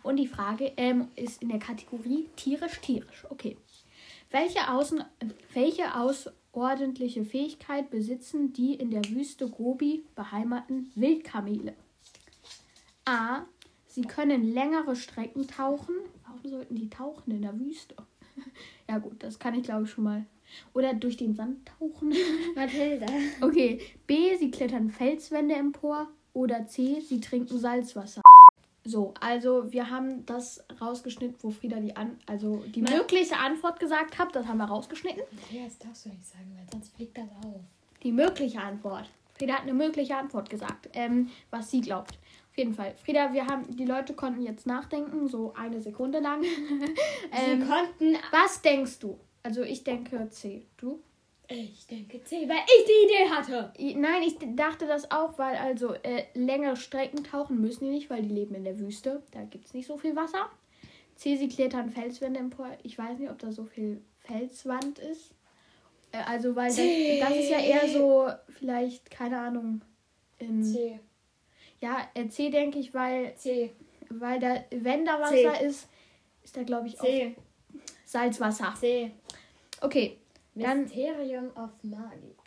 Und 0.02 0.18
die 0.18 0.28
Frage 0.28 0.74
ähm, 0.76 1.08
ist 1.16 1.42
in 1.42 1.50
der 1.50 1.60
Kategorie 1.60 2.28
tierisch, 2.36 2.80
tierisch. 2.82 3.26
Okay. 3.30 3.58
Welche, 4.32 4.70
Außen, 4.70 5.04
welche 5.54 5.96
außerordentliche 6.54 7.26
Fähigkeit 7.26 7.90
besitzen 7.90 8.54
die 8.54 8.76
in 8.76 8.92
der 8.92 9.04
Wüste 9.10 9.50
Gobi 9.50 10.04
beheimaten 10.16 10.92
Wildkamele? 10.96 11.74
A. 13.06 13.44
Sie 13.88 14.04
können 14.04 14.54
längere 14.54 14.96
Strecken 14.96 15.48
tauchen. 15.48 15.96
Warum 16.26 16.50
sollten 16.50 16.76
die 16.76 16.90
tauchen 16.90 17.32
in 17.32 17.42
der 17.42 17.60
Wüste? 17.60 17.96
Ja 18.90 18.98
gut, 18.98 19.24
das 19.24 19.40
kann 19.40 19.56
ich 19.56 19.64
glaube 19.64 19.84
ich 19.84 19.92
schon 19.92 20.04
mal. 20.04 20.26
Oder 20.74 20.94
durch 20.94 21.18
den 21.18 21.34
Sand 21.34 21.66
tauchen. 21.66 22.14
Mathilda. 22.56 23.08
Okay. 23.42 23.80
B. 24.06 24.36
Sie 24.38 24.52
klettern 24.52 24.90
Felswände 24.90 25.56
empor. 25.56 26.10
Oder 26.34 26.68
C. 26.68 27.00
Sie 27.00 27.22
trinken 27.22 27.58
Salzwasser. 27.58 28.22
So, 28.86 29.14
also 29.22 29.72
wir 29.72 29.90
haben 29.90 30.26
das 30.26 30.64
rausgeschnitten, 30.82 31.38
wo 31.42 31.52
Frieda 31.52 31.80
die 31.80 31.96
an 31.96 32.18
also 32.26 32.64
die 32.76 32.82
Ma- 32.82 32.92
mögliche 32.92 33.38
Antwort 33.38 33.80
gesagt 33.80 34.18
hat. 34.20 34.36
Das 34.36 34.46
haben 34.46 34.58
wir 34.58 34.66
rausgeschnitten. 34.66 35.24
Ja, 35.52 35.64
das 35.66 35.78
darfst 35.80 36.06
du 36.06 36.10
nicht 36.10 36.26
sagen, 36.26 36.52
weil 36.58 36.66
sonst 36.72 36.94
fliegt 36.96 37.18
das 37.18 37.30
auf. 37.46 37.62
Die 38.04 38.12
mögliche 38.12 38.60
Antwort. 38.60 39.10
Frieda 39.38 39.54
hat 39.56 39.62
eine 39.64 39.74
mögliche 39.74 40.16
Antwort 40.18 40.50
gesagt, 40.50 40.90
ähm, 40.94 41.30
was 41.50 41.72
sie 41.72 41.82
glaubt. 41.82 42.12
Auf 42.52 42.58
jeden 42.58 42.74
Fall. 42.74 42.94
Frieda, 43.04 43.34
wir 43.34 43.48
haben, 43.48 43.76
die 43.76 43.86
Leute 43.86 44.14
konnten 44.14 44.42
jetzt 44.44 44.68
nachdenken, 44.68 45.28
so 45.28 45.54
eine 45.56 45.82
Sekunde 45.82 46.20
lang. 46.20 46.44
ähm, 47.32 47.62
Sie 47.62 47.68
konnten. 47.68 48.18
was 48.32 48.62
denkst 48.62 49.00
du? 49.00 49.18
Also 49.42 49.64
ich 49.64 49.84
denke 49.84 50.30
C. 50.30 50.66
Du? 50.78 51.00
Ich 51.48 51.86
denke 51.88 52.24
C, 52.24 52.48
weil 52.48 52.58
ich 52.66 52.86
die 52.86 53.06
Idee 53.06 53.30
hatte. 53.30 53.74
Nein, 54.00 54.24
ich 54.24 54.38
dachte 54.56 54.88
das 54.88 55.12
auch, 55.12 55.38
weil 55.38 55.56
also 55.58 55.94
äh, 55.94 56.24
längere 56.34 56.78
Strecken 56.78 57.24
tauchen 57.24 57.60
müssen 57.60 57.86
die 57.86 57.92
nicht, 57.92 58.10
weil 58.10 58.24
die 58.24 58.34
leben 58.34 58.56
in 58.56 58.64
der 58.64 58.80
Wüste. 58.80 59.22
Da 59.32 59.44
gibt 59.44 59.66
es 59.66 59.74
nicht 59.74 59.88
so 59.88 59.98
viel 59.98 60.16
Wasser. 60.16 60.50
C, 61.16 61.36
sie 61.36 61.50
klettern 61.50 61.90
Felswände 61.90 62.40
empor. 62.40 62.70
Ich 62.84 62.98
weiß 62.98 63.20
nicht, 63.20 63.30
ob 63.30 63.40
da 63.40 63.52
so 63.52 63.66
viel 63.66 64.02
Felswand 64.20 65.00
ist. 65.00 65.34
Äh, 66.12 66.18
also, 66.26 66.56
weil 66.56 66.68
das, 66.68 66.76
C. 66.76 67.20
das 67.20 67.36
ist 67.36 67.50
ja 67.50 67.60
eher 67.60 67.88
so, 67.90 68.30
vielleicht, 68.58 69.12
keine 69.12 69.40
Ahnung. 69.40 69.82
Ähm, 70.40 70.64
C. 70.64 71.00
Ja, 71.82 72.08
äh, 72.14 72.30
C 72.30 72.50
denke 72.50 72.80
ich, 72.80 72.94
weil, 72.94 73.36
C. 73.36 73.72
weil 74.10 74.40
da, 74.40 74.64
wenn 74.72 75.06
da 75.06 75.20
Wasser 75.20 75.62
ist, 75.62 75.90
ist 76.44 76.56
da 76.56 76.64
glaube 76.64 76.88
ich 76.88 77.00
auch 77.00 77.06
C. 77.06 77.36
Salzwasser. 78.06 78.74
C. 78.80 79.12
Okay, 79.82 80.18
Dann- 80.56 80.82
Mysterium 80.84 81.50
of 81.56 81.72
Magik. 81.84 82.40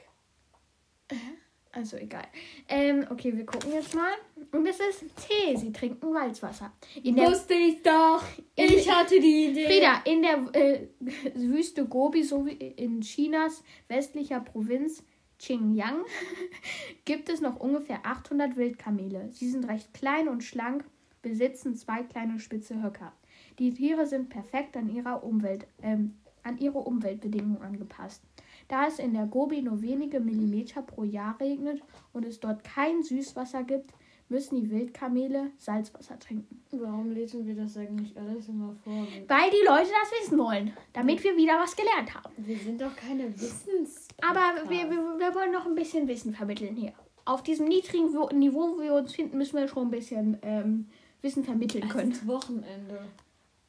also 1.72 1.96
egal. 1.96 2.26
Ähm, 2.68 3.06
okay, 3.10 3.36
wir 3.36 3.44
gucken 3.44 3.72
jetzt 3.72 3.94
mal. 3.94 4.12
Und 4.52 4.66
es 4.66 4.80
ist 4.80 5.18
C, 5.20 5.56
sie 5.56 5.72
trinken 5.72 6.12
Salzwasser. 6.12 6.72
In 7.02 7.16
der 7.16 7.30
Wusste 7.30 7.54
ich 7.54 7.82
doch. 7.82 8.22
Ich 8.54 8.90
hatte 8.90 9.20
die 9.20 9.46
Idee. 9.46 9.66
Frieda, 9.66 10.02
in 10.04 10.22
der 10.22 10.54
äh, 10.54 10.88
Wüste 11.34 11.86
Gobi 11.86 12.22
sowie 12.22 12.52
in 12.52 13.00
Chinas 13.02 13.62
westlicher 13.88 14.40
Provinz 14.40 15.02
Xinjiang 15.38 16.04
gibt 17.04 17.28
es 17.28 17.40
noch 17.40 17.60
ungefähr 17.60 18.00
800 18.04 18.56
Wildkamele. 18.56 19.28
Sie 19.30 19.48
sind 19.50 19.68
recht 19.68 19.92
klein 19.92 20.28
und 20.28 20.42
schlank, 20.42 20.84
besitzen 21.22 21.74
zwei 21.74 22.02
kleine 22.02 22.40
spitze 22.40 22.82
Höcker. 22.82 23.12
Die 23.58 23.72
Tiere 23.72 24.06
sind 24.06 24.28
perfekt 24.28 24.76
an, 24.76 24.88
ihrer 24.88 25.24
Umwelt, 25.24 25.66
ähm, 25.82 26.16
an 26.46 26.58
ihre 26.58 26.78
Umweltbedingungen 26.78 27.62
angepasst. 27.62 28.22
Da 28.68 28.86
es 28.86 28.98
in 28.98 29.12
der 29.12 29.26
Gobi 29.26 29.62
nur 29.62 29.82
wenige 29.82 30.20
Millimeter 30.20 30.82
pro 30.82 31.04
Jahr 31.04 31.38
regnet 31.40 31.82
und 32.12 32.24
es 32.24 32.40
dort 32.40 32.64
kein 32.64 33.02
Süßwasser 33.02 33.62
gibt, 33.64 33.92
müssen 34.28 34.56
die 34.56 34.70
Wildkamele 34.70 35.52
Salzwasser 35.56 36.18
trinken. 36.18 36.60
Warum 36.72 37.10
lesen 37.12 37.46
wir 37.46 37.54
das 37.54 37.76
eigentlich 37.76 38.18
alles 38.18 38.48
immer 38.48 38.74
vor? 38.82 39.06
Weil 39.28 39.50
die 39.50 39.64
Leute 39.64 39.90
das 40.02 40.20
wissen 40.20 40.38
wollen, 40.38 40.72
damit 40.92 41.22
wir 41.22 41.36
wieder 41.36 41.60
was 41.60 41.76
gelernt 41.76 42.14
haben. 42.14 42.32
Wir 42.36 42.56
sind 42.56 42.80
doch 42.80 42.94
keine 42.96 43.32
Wissens. 43.34 44.08
Aber 44.20 44.68
wir, 44.68 44.90
wir, 44.90 45.18
wir 45.18 45.34
wollen 45.34 45.52
noch 45.52 45.66
ein 45.66 45.74
bisschen 45.74 46.08
Wissen 46.08 46.34
vermitteln 46.34 46.74
hier. 46.74 46.92
Auf 47.24 47.42
diesem 47.42 47.66
niedrigen 47.68 48.06
Niveau, 48.38 48.76
wo 48.76 48.80
wir 48.80 48.94
uns 48.94 49.14
finden, 49.14 49.38
müssen 49.38 49.58
wir 49.58 49.68
schon 49.68 49.88
ein 49.88 49.90
bisschen 49.90 50.38
ähm, 50.42 50.86
Wissen 51.22 51.44
vermitteln 51.44 51.88
können. 51.88 52.12
Es 52.12 52.18
ist 52.18 52.26
Wochenende. 52.26 53.04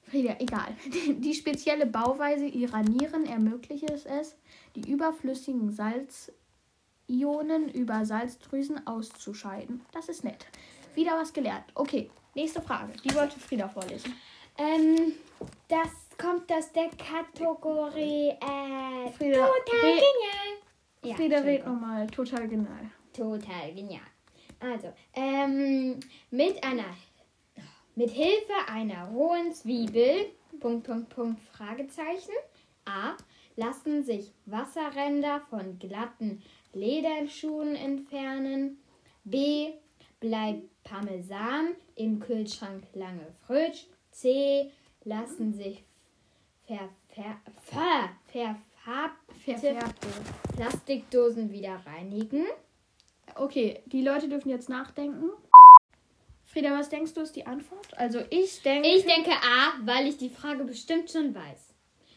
Frieda, 0.09 0.35
egal. 0.39 0.75
Die, 1.19 1.33
spezielle 1.33 1.85
Bauweise 1.85 2.45
ihrer 2.45 2.81
Nieren 2.83 3.25
ermöglicht 3.25 3.89
es 3.89 4.35
die 4.75 4.89
überflüssigen 4.89 5.71
Salzionen 5.71 7.69
über 7.69 8.05
Salzdrüsen 8.05 8.85
auszuscheiden. 8.87 9.81
Das 9.91 10.07
ist 10.09 10.23
nett. 10.23 10.45
Wieder 10.95 11.17
was 11.19 11.33
gelernt. 11.33 11.65
Okay, 11.75 12.09
nächste 12.35 12.61
Frage. 12.61 12.93
Die 13.03 13.13
wollte 13.15 13.39
Frieda 13.39 13.67
vorlesen. 13.67 14.13
Ähm, 14.57 15.13
das 15.67 15.89
kommt 16.17 16.51
aus 16.51 16.71
der 16.73 16.89
Kategorie, 16.89 18.29
äh, 18.29 19.11
Frieda, 19.11 19.45
total 19.47 19.79
red- 19.83 20.01
genial. 20.01 20.57
Ja, 21.03 21.15
Frieda, 21.15 21.39
red 21.39 21.65
nochmal. 21.65 22.07
Total 22.07 22.47
genial. 22.47 22.89
Total 23.13 23.73
genial. 23.73 24.01
Also, 24.59 24.91
ähm, 25.13 25.99
mit 26.31 26.63
einer, 26.63 26.85
mit 27.97 28.11
Hilfe 28.11 28.53
einer 28.67 29.07
rohen 29.09 29.51
Zwiebel, 29.53 30.27
Punkt, 30.59 30.85
Punkt, 30.85 31.09
Punkt, 31.09 31.41
Fragezeichen. 31.51 32.31
A. 32.85 33.17
Lassen 33.55 34.03
sich 34.03 34.31
Wasserränder 34.45 35.41
von 35.49 35.79
glatten 35.79 36.43
Lederschuhen 36.73 37.75
entfernen. 37.75 38.77
B. 39.23 39.73
Bleibt 40.19 40.83
Parmesan 40.83 41.75
im 41.95 42.19
Kühlschrank 42.19 42.83
lange 42.93 43.33
frisch. 43.45 43.87
C. 44.11 44.71
Lassen 45.03 45.53
sich 45.53 45.83
ver, 46.67 46.89
ver, 47.09 47.41
ver, 48.31 48.55
verfarbte 48.87 49.35
Verfärbte. 49.43 50.07
Plastikdosen 50.55 51.51
wieder 51.51 51.81
reinigen. 51.85 52.45
Okay, 53.35 53.81
die 53.87 54.01
Leute 54.01 54.29
dürfen 54.29 54.49
jetzt 54.49 54.69
nachdenken. 54.69 55.29
Frieda, 56.57 56.71
was 56.71 56.89
denkst 56.89 57.13
du 57.13 57.21
ist 57.21 57.35
die 57.35 57.45
Antwort? 57.45 57.95
Also 57.97 58.23
ich 58.31 58.63
denke. 58.63 58.87
Ich 58.89 59.05
denke 59.05 59.29
A, 59.29 59.73
weil 59.83 60.07
ich 60.07 60.17
die 60.17 60.29
Frage 60.29 60.63
bestimmt 60.63 61.11
schon 61.11 61.35
weiß. 61.35 61.75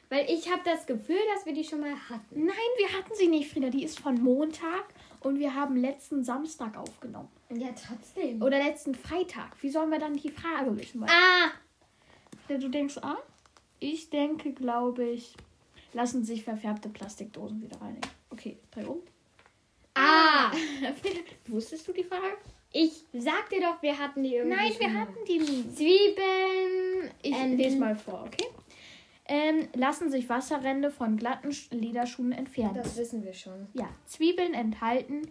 Weil 0.09 0.31
ich 0.31 0.51
habe 0.51 0.63
das 0.65 0.87
Gefühl, 0.87 1.19
dass 1.35 1.45
wir 1.45 1.53
die 1.53 1.63
schon 1.63 1.81
mal 1.81 1.93
hatten. 2.09 2.47
Nein, 2.47 2.57
wir 2.79 2.89
hatten 2.97 3.15
sie 3.15 3.29
nicht, 3.29 3.53
Frieda. 3.53 3.69
Die 3.69 3.85
ist 3.85 4.01
von 4.01 4.15
Montag 4.23 4.95
und 5.21 5.39
wir 5.39 5.55
haben 5.55 5.77
letzten 5.77 6.25
Samstag 6.25 6.79
aufgenommen. 6.79 7.29
Ja, 7.51 7.69
trotzdem. 7.73 8.41
Oder 8.41 8.57
letzten 8.65 8.95
Freitag. 8.95 9.63
Wie 9.63 9.69
sollen 9.69 9.91
wir 9.91 9.99
dann 9.99 10.15
die 10.17 10.31
Frage 10.31 10.75
wissen? 10.75 11.05
A, 11.05 11.51
Du 12.49 12.69
denkst 12.71 12.97
A? 13.03 13.19
Ich 13.79 14.09
denke, 14.09 14.55
glaube 14.55 15.05
ich, 15.05 15.35
lassen 15.93 16.25
sich 16.25 16.45
verfärbte 16.45 16.89
Plastikdosen 16.89 17.61
wieder 17.61 17.79
reinigen. 17.79 18.09
Okay, 18.31 18.57
drei 18.71 18.87
um. 18.87 19.03
Ah! 19.95 20.51
Wusstest 21.47 21.87
du 21.87 21.93
die 21.93 22.05
Frage? 22.05 22.39
Ich 22.73 23.05
sag 23.13 23.49
dir 23.51 23.61
doch, 23.61 23.83
wir 23.83 23.99
hatten 23.99 24.23
die 24.23 24.35
irgendwie. 24.37 24.57
Nein, 24.57 24.73
wir 24.79 24.95
hatten 24.95 25.25
die 25.27 25.39
nie. 25.39 25.69
Zwiebeln. 25.71 27.11
Ich 27.23 27.35
ähm, 27.37 27.57
lese 27.57 27.79
mal 27.79 27.97
vor, 27.97 28.25
okay? 28.27 28.47
Ähm, 29.27 29.69
lassen 29.75 30.11
sich 30.11 30.29
Wasserränder 30.29 30.91
von 30.91 31.17
glatten 31.17 31.51
Sch- 31.51 31.75
Lederschuhen 31.75 32.33
entfernen. 32.33 32.75
Das 32.75 32.97
wissen 32.97 33.25
wir 33.25 33.33
schon. 33.33 33.69
Ja, 33.75 33.89
Zwiebeln 34.07 34.55
enthalten 34.55 35.23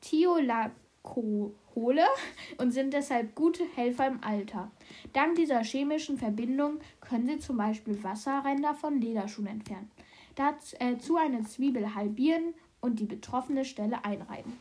Thiolakohole 0.00 2.04
und 2.58 2.70
sind 2.72 2.92
deshalb 2.94 3.34
gute 3.34 3.64
Helfer 3.74 4.06
im 4.08 4.22
Alter. 4.22 4.70
Dank 5.12 5.36
dieser 5.36 5.62
chemischen 5.64 6.18
Verbindung 6.18 6.78
können 7.00 7.26
sie 7.28 7.38
zum 7.38 7.56
Beispiel 7.56 8.02
Wasserränder 8.02 8.74
von 8.74 9.00
Lederschuhen 9.00 9.46
entfernen. 9.48 9.90
Dazu 10.34 11.16
eine 11.16 11.42
Zwiebel 11.44 11.94
halbieren 11.94 12.54
und 12.80 13.00
die 13.00 13.06
betroffene 13.06 13.64
Stelle 13.64 14.04
einreiben. 14.04 14.52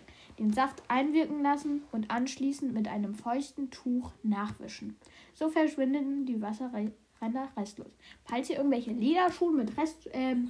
Den 0.42 0.52
Saft 0.52 0.82
einwirken 0.88 1.44
lassen 1.44 1.84
und 1.92 2.10
anschließend 2.10 2.74
mit 2.74 2.88
einem 2.88 3.14
feuchten 3.14 3.70
Tuch 3.70 4.12
nachwischen. 4.24 4.98
So 5.36 5.50
verschwinden 5.50 6.26
die 6.26 6.42
Wasserränder 6.42 7.48
restlos. 7.56 7.92
Falls 8.26 8.50
ihr 8.50 8.58
irgendwelche 8.58 8.92
Lederschuhe 8.92 9.54
mit, 9.54 9.78
Rest, 9.78 10.10
ähm, 10.14 10.50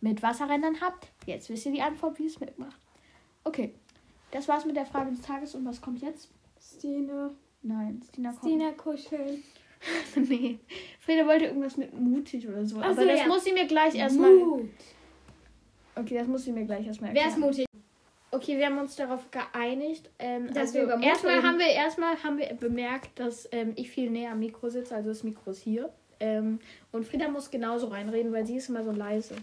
mit 0.00 0.24
Wasserrändern 0.24 0.80
habt, 0.80 1.12
jetzt 1.24 1.48
wisst 1.50 1.66
ihr 1.66 1.72
die 1.72 1.82
Antwort, 1.82 2.18
wie 2.18 2.26
es 2.26 2.40
mitmacht. 2.40 2.80
Okay, 3.44 3.74
das 4.32 4.48
war's 4.48 4.64
mit 4.64 4.74
der 4.74 4.86
Frage 4.86 5.12
des 5.12 5.20
Tages 5.20 5.54
und 5.54 5.64
was 5.64 5.80
kommt 5.80 6.02
jetzt? 6.02 6.30
Stina. 6.60 7.30
Nein, 7.62 8.02
Stina 8.08 8.32
kommt. 8.32 8.42
Stina 8.42 8.72
kuscheln. 8.72 9.44
nee. 10.16 10.58
Frieda 10.98 11.24
wollte 11.28 11.44
irgendwas 11.44 11.76
mit 11.76 11.94
mutig 11.94 12.48
oder 12.48 12.66
so. 12.66 12.80
Ach 12.80 12.86
aber 12.86 13.02
so, 13.02 13.06
das 13.06 13.20
ja. 13.20 13.28
muss 13.28 13.44
sie 13.44 13.52
mir 13.52 13.68
gleich 13.68 13.94
erstmal. 13.94 14.34
Mut. 14.34 14.68
Okay, 15.94 16.18
das 16.18 16.26
muss 16.26 16.42
sie 16.42 16.50
mir 16.50 16.64
gleich 16.64 16.84
erstmal 16.84 17.14
Wer 17.14 17.22
erklären. 17.22 17.50
ist 17.50 17.56
mutig? 17.56 17.67
Okay, 18.30 18.58
wir 18.58 18.66
haben 18.66 18.78
uns 18.78 18.96
darauf 18.96 19.30
geeinigt. 19.30 20.10
Ähm, 20.18 20.48
Dass 20.48 20.58
also 20.58 20.74
wir 20.74 20.82
über 20.82 21.02
erstmal 21.02 21.42
haben 21.42 21.58
wir 21.58 21.68
erstmal 21.68 22.22
haben 22.22 22.38
wir 22.38 22.46
bemerkt, 22.54 23.18
dass 23.18 23.48
ähm, 23.52 23.72
ich 23.76 23.90
viel 23.90 24.10
näher 24.10 24.32
am 24.32 24.40
Mikro 24.40 24.68
sitze, 24.68 24.94
also 24.94 25.08
das 25.10 25.22
Mikro 25.22 25.50
ist 25.50 25.62
hier. 25.62 25.90
Ähm, 26.20 26.58
und 26.90 27.04
Frieda 27.06 27.28
muss 27.28 27.50
genauso 27.50 27.86
reinreden, 27.88 28.32
weil 28.32 28.44
sie 28.44 28.56
ist 28.56 28.68
immer 28.68 28.82
so 28.82 28.90
leise. 28.90 29.36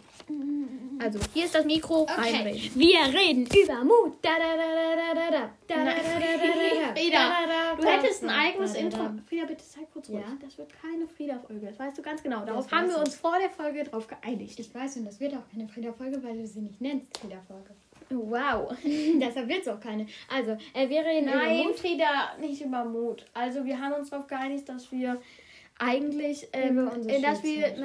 Also 0.99 1.19
hier 1.33 1.45
ist 1.45 1.55
das 1.55 1.65
Mikro, 1.65 2.03
reinreden. 2.03 2.71
Wir 2.75 2.99
reden 2.99 3.45
über 3.45 3.83
Mut. 3.83 4.17
Da, 4.21 4.31
da, 4.37 4.57
da, 4.57 4.67
da, 4.73 4.95
da, 4.95 5.13
da, 5.13 5.31
da, 5.31 5.31
da, 5.31 5.75
da, 5.75 5.85
da, 5.85 5.93
da, 5.93 6.19
da, 6.19 6.93
Frieda, 6.93 7.17
da, 7.17 7.75
da, 7.75 7.81
Du 7.81 7.87
hättest 7.87 8.23
ein 8.23 8.29
eigenes 8.29 8.75
Intro. 8.75 9.03
da. 9.03 9.15
Frieda, 9.27 9.45
bitte 9.45 9.63
sei 9.63 9.81
kurz 9.93 10.09
ruhig. 10.09 10.19
Ja? 10.19 10.37
Das 10.41 10.57
wird 10.57 10.69
keine 10.81 11.07
Frieda-Folge. 11.07 11.67
Das 11.67 11.79
weißt 11.79 11.97
du 11.97 12.01
ganz 12.01 12.21
genau. 12.21 12.45
Darauf 12.45 12.69
haben 12.71 12.89
wir 12.89 12.97
uns 12.97 13.15
vor 13.15 13.37
der 13.39 13.49
Folge 13.49 13.83
drauf 13.83 14.07
geeinigt. 14.07 14.59
Ich 14.59 14.73
weiß, 14.73 14.97
und 14.97 15.05
das 15.05 15.19
wird 15.19 15.33
auch 15.33 15.49
keine 15.49 15.67
Frieda-Folge, 15.67 16.21
weil 16.23 16.37
du 16.37 16.47
sie 16.47 16.61
nicht 16.61 16.81
nennst, 16.81 17.17
Frieda-Folge. 17.17 17.69
Wow. 18.09 18.75
Deshalb 18.83 19.47
wird 19.47 19.61
es 19.61 19.67
auch 19.67 19.79
keine. 19.79 20.05
Also, 20.29 20.57
äh, 20.73 20.89
reden 21.03 21.27
über 21.27 21.37
Nein. 21.37 21.57
Frieda, 21.75 22.35
nicht 22.39 22.61
über 22.61 22.85
Mut. 22.85 23.25
Also 23.33 23.65
wir 23.65 23.79
haben 23.79 23.93
uns 23.93 24.09
darauf 24.09 24.27
geeinigt, 24.27 24.69
dass 24.69 24.91
wir 24.91 25.21
eigentlich, 25.79 26.47
ähm, 26.53 26.89
äh, 27.07 27.21
dass 27.21 27.43
wir, 27.43 27.67
Schulzeit. 27.67 27.79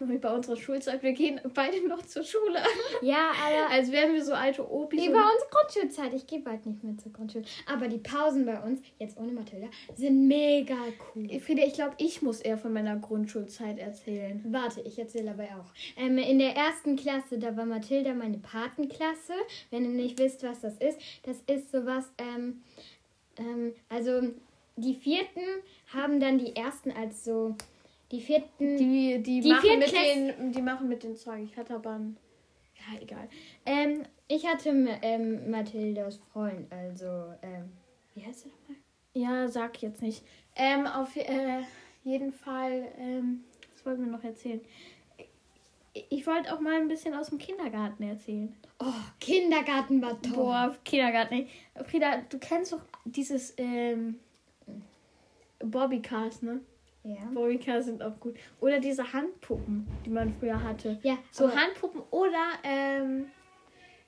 Nein, 0.00 0.12
über 0.16 0.34
unsere 0.34 0.56
Schulzeit, 0.56 1.02
wir 1.02 1.12
gehen 1.12 1.40
beide 1.54 1.86
noch 1.88 2.02
zur 2.06 2.22
Schule. 2.22 2.58
Ja, 3.02 3.30
aber 3.46 3.70
Als 3.74 3.90
wären 3.92 4.14
wir 4.14 4.24
so 4.24 4.32
alte 4.32 4.68
Opis. 4.70 5.00
über 5.04 5.18
und- 5.18 5.24
unsere 5.32 5.50
Grundschulzeit. 5.50 6.14
Ich 6.14 6.26
gehe 6.26 6.40
bald 6.40 6.64
nicht 6.66 6.82
mehr 6.84 6.96
zur 6.98 7.12
Grundschule. 7.12 7.44
Aber 7.72 7.88
die 7.88 7.98
Pausen 7.98 8.46
bei 8.46 8.60
uns, 8.62 8.80
jetzt 8.98 9.16
ohne 9.18 9.32
Mathilda, 9.32 9.68
sind 9.96 10.26
mega 10.28 10.76
cool. 11.14 11.28
Frieda, 11.40 11.62
ich 11.64 11.74
glaube, 11.74 11.94
ich 11.98 12.22
muss 12.22 12.40
eher 12.40 12.58
von 12.58 12.72
meiner 12.72 12.96
Grundschulzeit 12.96 13.78
erzählen. 13.78 14.44
Warte, 14.48 14.80
ich 14.82 14.98
erzähle 14.98 15.26
dabei 15.26 15.48
auch. 15.56 15.72
Ähm, 15.96 16.18
in 16.18 16.38
der 16.38 16.54
ersten 16.56 16.96
Klasse, 16.96 17.38
da 17.38 17.56
war 17.56 17.64
Mathilda 17.66 18.14
meine 18.14 18.38
Patenklasse. 18.38 19.34
Wenn 19.70 19.84
ihr 19.84 19.90
nicht 19.90 20.18
wisst, 20.18 20.42
was 20.42 20.60
das 20.60 20.74
ist, 20.78 20.98
das 21.24 21.38
ist 21.46 21.70
sowas, 21.72 22.10
ähm, 22.18 22.62
ähm, 23.38 23.72
also 23.88 24.22
die 24.76 24.94
vierten 24.94 25.40
haben 25.92 26.20
dann 26.20 26.38
die 26.38 26.54
ersten 26.54 26.90
als 26.92 27.24
so, 27.24 27.54
die 28.10 28.20
vierten, 28.20 28.76
Die, 28.76 29.22
die, 29.22 29.40
Die 29.40 29.48
machen 29.48 29.78
mit 29.78 29.92
den, 29.92 30.52
die 30.52 30.62
machen 30.62 30.88
mit 30.88 31.02
den 31.02 31.16
Zeug. 31.16 31.42
Ich 31.44 31.56
hatte 31.56 31.74
aber 31.74 31.92
ein, 31.92 32.16
ja, 32.74 33.00
egal. 33.00 33.28
Ähm, 33.66 34.02
ich 34.28 34.46
hatte 34.46 34.70
ähm, 35.02 35.50
Mathildas 35.50 36.18
Freund, 36.32 36.70
also, 36.72 37.06
ähm, 37.42 37.70
wie 38.14 38.24
heißt 38.24 38.46
er 38.46 38.50
nochmal? 38.52 38.76
ja, 39.14 39.48
sag 39.48 39.82
jetzt 39.82 40.00
nicht. 40.02 40.22
Ähm, 40.56 40.86
auf 40.86 41.16
äh, 41.16 41.62
jeden 42.04 42.32
Fall, 42.32 42.88
ähm, 42.98 43.44
was 43.74 43.84
wollten 43.84 44.04
wir 44.04 44.12
noch 44.12 44.24
erzählen? 44.24 44.60
Ich, 45.92 46.06
ich 46.10 46.26
wollte 46.26 46.54
auch 46.54 46.60
mal 46.60 46.80
ein 46.80 46.88
bisschen 46.88 47.14
aus 47.14 47.28
dem 47.28 47.38
Kindergarten 47.38 48.02
erzählen. 48.02 48.54
Oh, 48.78 48.92
Kindergarten 49.18 50.00
war 50.00 50.20
toll. 50.22 50.34
Boah, 50.34 50.76
Kindergarten. 50.84 51.34
ey. 51.34 51.48
Frieda, 51.84 52.22
du 52.28 52.38
kennst 52.38 52.72
doch 52.72 52.82
dieses 53.04 53.54
ähm, 53.56 54.18
Bobbycars, 55.58 56.42
ne? 56.42 56.60
Ja. 57.08 57.24
Bobbycars 57.32 57.86
sind 57.86 58.02
auch 58.02 58.18
gut. 58.20 58.36
Oder 58.60 58.80
diese 58.80 59.12
Handpuppen, 59.12 59.86
die 60.04 60.10
man 60.10 60.34
früher 60.34 60.62
hatte. 60.62 60.98
Ja, 61.02 61.16
So 61.30 61.50
Handpuppen 61.54 62.02
oder 62.10 62.44
ähm, 62.64 63.26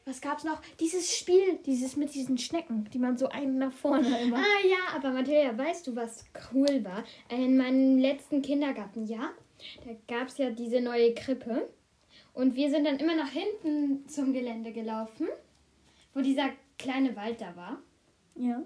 was 0.04 0.20
gab's 0.20 0.44
noch? 0.44 0.60
Dieses 0.80 1.16
Spiel, 1.16 1.58
dieses 1.64 1.96
mit 1.96 2.14
diesen 2.14 2.36
Schnecken, 2.36 2.88
die 2.92 2.98
man 2.98 3.16
so 3.16 3.28
einen 3.28 3.58
nach 3.58 3.72
vorne 3.72 4.20
immer. 4.22 4.38
Ah 4.38 4.66
ja, 4.68 4.96
aber 4.96 5.10
Mathilda, 5.10 5.56
weißt 5.56 5.86
du, 5.86 5.96
was 5.96 6.24
cool 6.52 6.84
war? 6.84 7.04
In 7.28 7.56
meinem 7.56 7.98
letzten 7.98 8.42
Kindergartenjahr, 8.42 9.30
da 9.84 10.14
gab 10.14 10.28
es 10.28 10.38
ja 10.38 10.50
diese 10.50 10.80
neue 10.80 11.14
Krippe. 11.14 11.68
Und 12.32 12.54
wir 12.54 12.70
sind 12.70 12.84
dann 12.84 12.98
immer 12.98 13.16
nach 13.16 13.30
hinten 13.30 14.06
zum 14.08 14.32
Gelände 14.32 14.72
gelaufen, 14.72 15.28
wo 16.14 16.20
dieser 16.20 16.50
kleine 16.78 17.14
Wald 17.16 17.40
da 17.40 17.54
war. 17.56 17.82
Ja. 18.36 18.62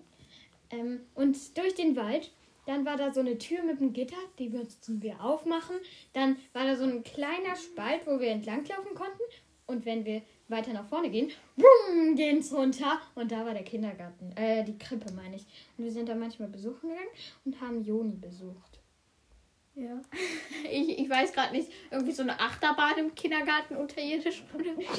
Ähm, 0.71 1.01
und 1.15 1.37
durch 1.57 1.75
den 1.75 1.97
Wald, 1.97 2.31
dann 2.67 2.85
war 2.85 2.97
da 2.97 3.13
so 3.13 3.21
eine 3.21 3.39
Tür 3.39 3.63
mit 3.63 3.81
einem 3.81 3.93
Gitter, 3.93 4.17
die 4.39 4.49
mussten 4.49 5.03
wir 5.03 5.21
aufmachen. 5.23 5.77
Dann 6.13 6.37
war 6.53 6.65
da 6.65 6.77
so 6.77 6.85
ein 6.85 7.03
kleiner 7.03 7.57
Spalt, 7.57 8.07
wo 8.07 8.19
wir 8.21 8.31
entlanglaufen 8.31 8.95
konnten. 8.95 9.23
Und 9.67 9.87
wenn 9.87 10.05
wir 10.05 10.23
weiter 10.49 10.73
nach 10.73 10.87
vorne 10.87 11.11
gehen, 11.11 11.31
boom, 11.57 12.17
gehen's 12.17 12.53
runter. 12.53 13.01
Und 13.15 13.33
da 13.33 13.45
war 13.47 13.55
der 13.55 13.65
Kindergarten, 13.65 14.33
äh, 14.37 14.65
die 14.65 14.79
Krippe 14.79 15.13
meine 15.13 15.37
ich. 15.37 15.47
Und 15.77 15.85
wir 15.85 15.93
sind 15.93 16.09
da 16.09 16.15
manchmal 16.15 16.49
besuchen 16.49 16.91
gegangen 16.91 17.09
und 17.45 17.61
haben 17.61 17.83
Joni 17.83 18.17
besucht. 18.17 18.81
Ja. 19.75 20.01
Ich, 20.71 20.99
ich 20.99 21.11
weiß 21.11 21.33
gerade 21.35 21.53
nicht, 21.55 21.71
irgendwie 21.91 22.13
so 22.13 22.23
eine 22.23 22.41
Achterbahn 22.41 22.97
im 22.99 23.15
Kindergarten 23.15 23.77
unterirdisch. 23.77 24.43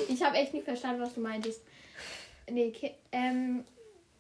Ich 0.07 0.23
habe 0.23 0.37
echt 0.37 0.53
nicht 0.53 0.63
verstanden, 0.63 1.01
was 1.01 1.15
du 1.15 1.21
meintest. 1.21 1.63
Nee, 2.49 2.71
ähm, 3.11 3.65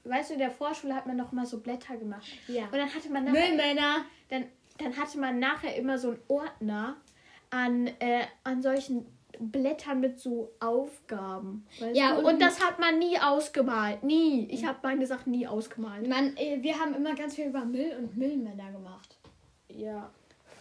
weißt 0.05 0.29
du, 0.29 0.33
in 0.35 0.39
der 0.39 0.51
Vorschule 0.51 0.95
hat 0.95 1.05
man 1.05 1.17
noch 1.17 1.31
mal 1.31 1.45
so 1.45 1.59
Blätter 1.59 1.97
gemacht. 1.97 2.25
Ja. 2.47 2.65
Und 2.65 2.73
dann 2.77 2.93
hatte 2.93 3.09
man 3.11 3.25
nachher, 3.25 3.47
Müllmänner. 3.49 4.05
dann, 4.29 4.45
dann 4.77 4.97
hatte 4.97 5.19
man 5.19 5.39
nachher 5.39 5.75
immer 5.75 5.97
so 5.97 6.09
einen 6.09 6.19
Ordner 6.27 6.95
an, 7.49 7.87
äh, 7.99 8.23
an 8.43 8.61
solchen 8.61 9.05
Blättern 9.39 9.99
mit 9.99 10.19
so 10.19 10.51
Aufgaben. 10.59 11.65
Ja, 11.93 12.15
und- 12.17 12.25
und, 12.25 12.41
das 12.41 12.63
hat 12.65 12.79
man 12.79 12.99
nie 12.99 13.19
ausgemalt. 13.19 14.03
Nie. 14.03 14.47
Ich 14.49 14.65
habe 14.65 14.79
meine 14.83 15.05
Sachen 15.05 15.31
nie 15.31 15.45
ausgemalt. 15.45 16.07
Man, 16.07 16.37
äh, 16.37 16.61
wir 16.61 16.79
haben 16.79 16.93
immer 16.95 17.15
ganz 17.15 17.35
viel 17.35 17.47
über 17.47 17.65
Müll 17.65 17.93
und 17.97 18.15
Müllmänner 18.15 18.71
gemacht. 18.71 19.17
Ja. 19.67 20.09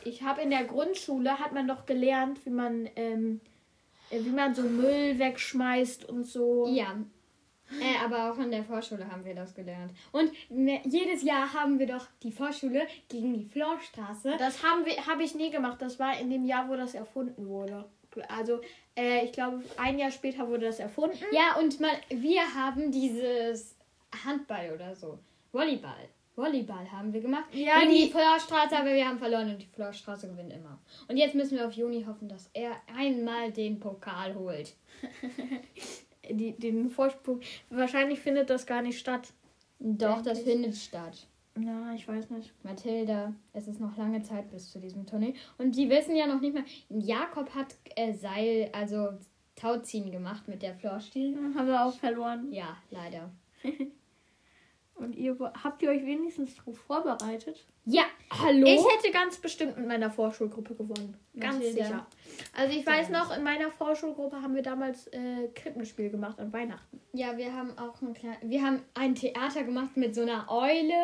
Ich 0.05 0.23
habe 0.23 0.43
in 0.43 0.51
der 0.51 0.65
Grundschule 0.65 1.39
hat 1.39 1.53
man 1.53 1.69
doch 1.69 1.87
gelernt, 1.87 2.45
wie 2.45 2.51
man 2.51 2.89
ähm, 2.97 3.41
äh, 4.11 4.19
wie 4.25 4.31
man 4.31 4.55
so 4.55 4.63
Müll 4.63 5.19
wegschmeißt 5.19 6.09
und 6.09 6.25
so. 6.27 6.67
Ja. 6.69 6.97
Äh, 7.81 8.05
aber 8.05 8.31
auch 8.31 8.38
in 8.38 8.50
der 8.50 8.62
Vorschule 8.64 9.11
haben 9.11 9.24
wir 9.24 9.35
das 9.35 9.55
gelernt. 9.55 9.92
Und 10.12 10.31
jedes 10.50 11.22
Jahr 11.22 11.53
haben 11.55 11.79
wir 11.79 11.87
doch 11.87 12.07
die 12.22 12.31
Vorschule 12.31 12.87
gegen 13.09 13.33
die 13.35 13.44
Florstraße. 13.46 14.35
Das 14.38 14.62
haben 14.62 14.85
wir 14.85 14.94
habe 15.07 15.22
ich 15.22 15.35
nie 15.35 15.50
gemacht. 15.50 15.81
Das 15.81 15.98
war 15.98 16.18
in 16.18 16.31
dem 16.31 16.44
Jahr, 16.44 16.68
wo 16.68 16.77
das 16.77 16.94
erfunden 16.94 17.48
wurde. 17.48 17.85
Also 18.29 18.61
äh, 18.96 19.24
ich 19.24 19.33
glaube, 19.33 19.64
ein 19.77 19.98
Jahr 19.98 20.11
später 20.12 20.46
wurde 20.46 20.66
das 20.66 20.79
erfunden. 20.79 21.18
Ja, 21.33 21.57
und 21.59 21.81
mal, 21.81 21.90
wir 22.11 22.42
haben 22.55 22.92
dieses 22.92 23.77
Handball 24.24 24.70
oder 24.72 24.94
so. 24.94 25.18
Volleyball. 25.50 26.09
Volleyball 26.37 26.90
haben 26.92 27.12
wir 27.12 27.20
gemacht. 27.20 27.44
Ja, 27.53 27.79
gegen 27.81 27.92
die- 27.92 28.05
die 28.07 28.11
Florstraße, 28.11 28.77
aber 28.77 28.92
wir 28.92 29.07
haben 29.09 29.18
verloren 29.18 29.50
und 29.50 29.62
die 29.62 29.66
Florstraße 29.66 30.29
gewinnt 30.29 30.53
immer. 30.53 30.79
Und 31.09 31.16
jetzt 31.16 31.35
müssen 31.35 31.57
wir 31.57 31.66
auf 31.66 31.72
Juni 31.74 32.05
hoffen, 32.05 32.29
dass 32.29 32.50
er 32.53 32.72
einmal 32.96 33.50
den 33.53 33.81
Pokal 33.81 34.35
holt. 34.35 34.74
Die, 36.31 36.53
den 36.53 36.91
Vorsprung. 36.91 37.41
Wahrscheinlich 37.71 38.21
findet 38.21 38.51
das 38.51 38.67
gar 38.67 38.83
nicht 38.83 38.99
statt. 38.99 39.33
Doch, 39.79 40.23
das 40.23 40.39
Endlich. 40.39 40.55
findet 40.55 40.77
statt. 40.77 41.27
Ja, 41.59 41.93
ich 41.95 42.09
weiß 42.09 42.31
nicht. 42.31 42.53
Mathilda, 42.65 43.33
es 43.53 43.69
ist 43.69 43.81
noch 43.81 43.97
lange 43.97 44.23
Zeit 44.23 44.51
bis 44.51 44.71
zu 44.71 44.81
diesem 44.81 45.07
Turnier. 45.07 45.35
Und 45.59 45.77
die 45.77 45.89
wissen 45.89 46.17
ja 46.17 46.27
noch 46.27 46.41
nicht 46.41 46.55
mal, 46.55 46.65
Jakob 46.89 47.55
hat 47.55 47.77
äh, 47.95 48.13
Seil, 48.13 48.71
also 48.73 49.11
Tauziehen 49.55 50.11
gemacht 50.11 50.49
mit 50.49 50.63
der 50.63 50.75
Florstiel. 50.75 51.37
Haben 51.55 51.69
wir 51.69 51.85
auch 51.85 51.95
verloren. 51.95 52.53
Ja, 52.53 52.77
leider. 52.91 53.31
Und 54.97 55.17
ihr 55.17 55.37
habt 55.63 55.83
ihr 55.83 55.91
euch 55.91 56.07
wenigstens 56.07 56.55
darauf 56.57 56.79
vorbereitet? 56.79 57.65
Ja, 57.85 58.05
hallo? 58.31 58.65
Ich 58.65 58.81
hätte 58.81 59.13
ganz 59.13 59.37
bestimmt 59.39 59.77
mit 59.77 59.89
meiner 59.89 60.11
Vorschulgruppe 60.11 60.75
gewonnen. 60.75 61.17
Ganz 61.39 61.57
Mathilda. 61.57 61.85
sicher. 61.85 62.07
Also 62.57 62.79
ich 62.79 62.87
weiß 62.87 63.11
noch, 63.11 63.37
in 63.37 63.43
meiner 63.43 63.71
Vorschulgruppe 63.71 64.41
haben 64.41 64.55
wir 64.55 64.63
damals 64.63 65.09
äh, 65.09 65.49
Krippenspiel 65.55 66.11
gemacht 66.11 66.39
an 66.39 66.53
Weihnachten. 66.53 67.01
ja, 67.13 67.37
wir 67.37 67.53
haben 67.53 67.77
auch 67.77 68.01
ein 68.01 68.15
klein, 68.15 68.37
wir 68.43 68.63
haben 68.63 68.83
ein 68.95 69.15
Theater 69.15 69.65
gemacht 69.65 69.97
mit 69.97 70.15
so 70.15 70.23
einer 70.23 70.47
Eule. 70.49 70.95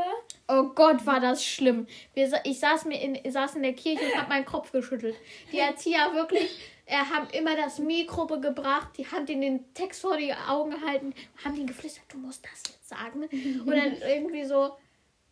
Oh 0.49 0.71
Gott, 0.75 1.05
war 1.05 1.21
das 1.21 1.45
schlimm. 1.45 1.87
Wir, 2.15 2.33
ich 2.45 2.61
saß, 2.61 2.85
mir 2.85 3.01
in, 3.01 3.31
saß 3.31 3.57
in 3.57 3.63
der 3.63 3.75
Kirche 3.75 4.05
und 4.05 4.17
habe 4.17 4.29
meinen 4.29 4.47
Kopf 4.47 4.71
geschüttelt. 4.71 5.17
Die 5.53 5.59
Erzieher 5.59 6.15
wirklich 6.15 6.59
äh, 6.91 6.97
haben 6.97 7.29
immer 7.31 7.57
das 7.57 7.79
Mikro 7.79 8.27
gebracht, 8.27 8.91
die 8.99 9.07
haben 9.07 9.25
den 9.27 9.41
den 9.41 9.73
Text 9.75 10.01
vor 10.03 10.17
die 10.17 10.33
Augen 10.35 10.71
gehalten, 10.73 11.15
haben 11.45 11.57
ihn 11.57 11.67
geflüstert, 11.67 12.05
du 12.13 12.19
musst 12.19 12.45
das 12.45 12.63
jetzt 12.73 12.89
sagen. 12.89 13.23
Und 13.25 13.71
dann 13.71 13.97
irgendwie 14.09 14.45
so, 14.45 14.77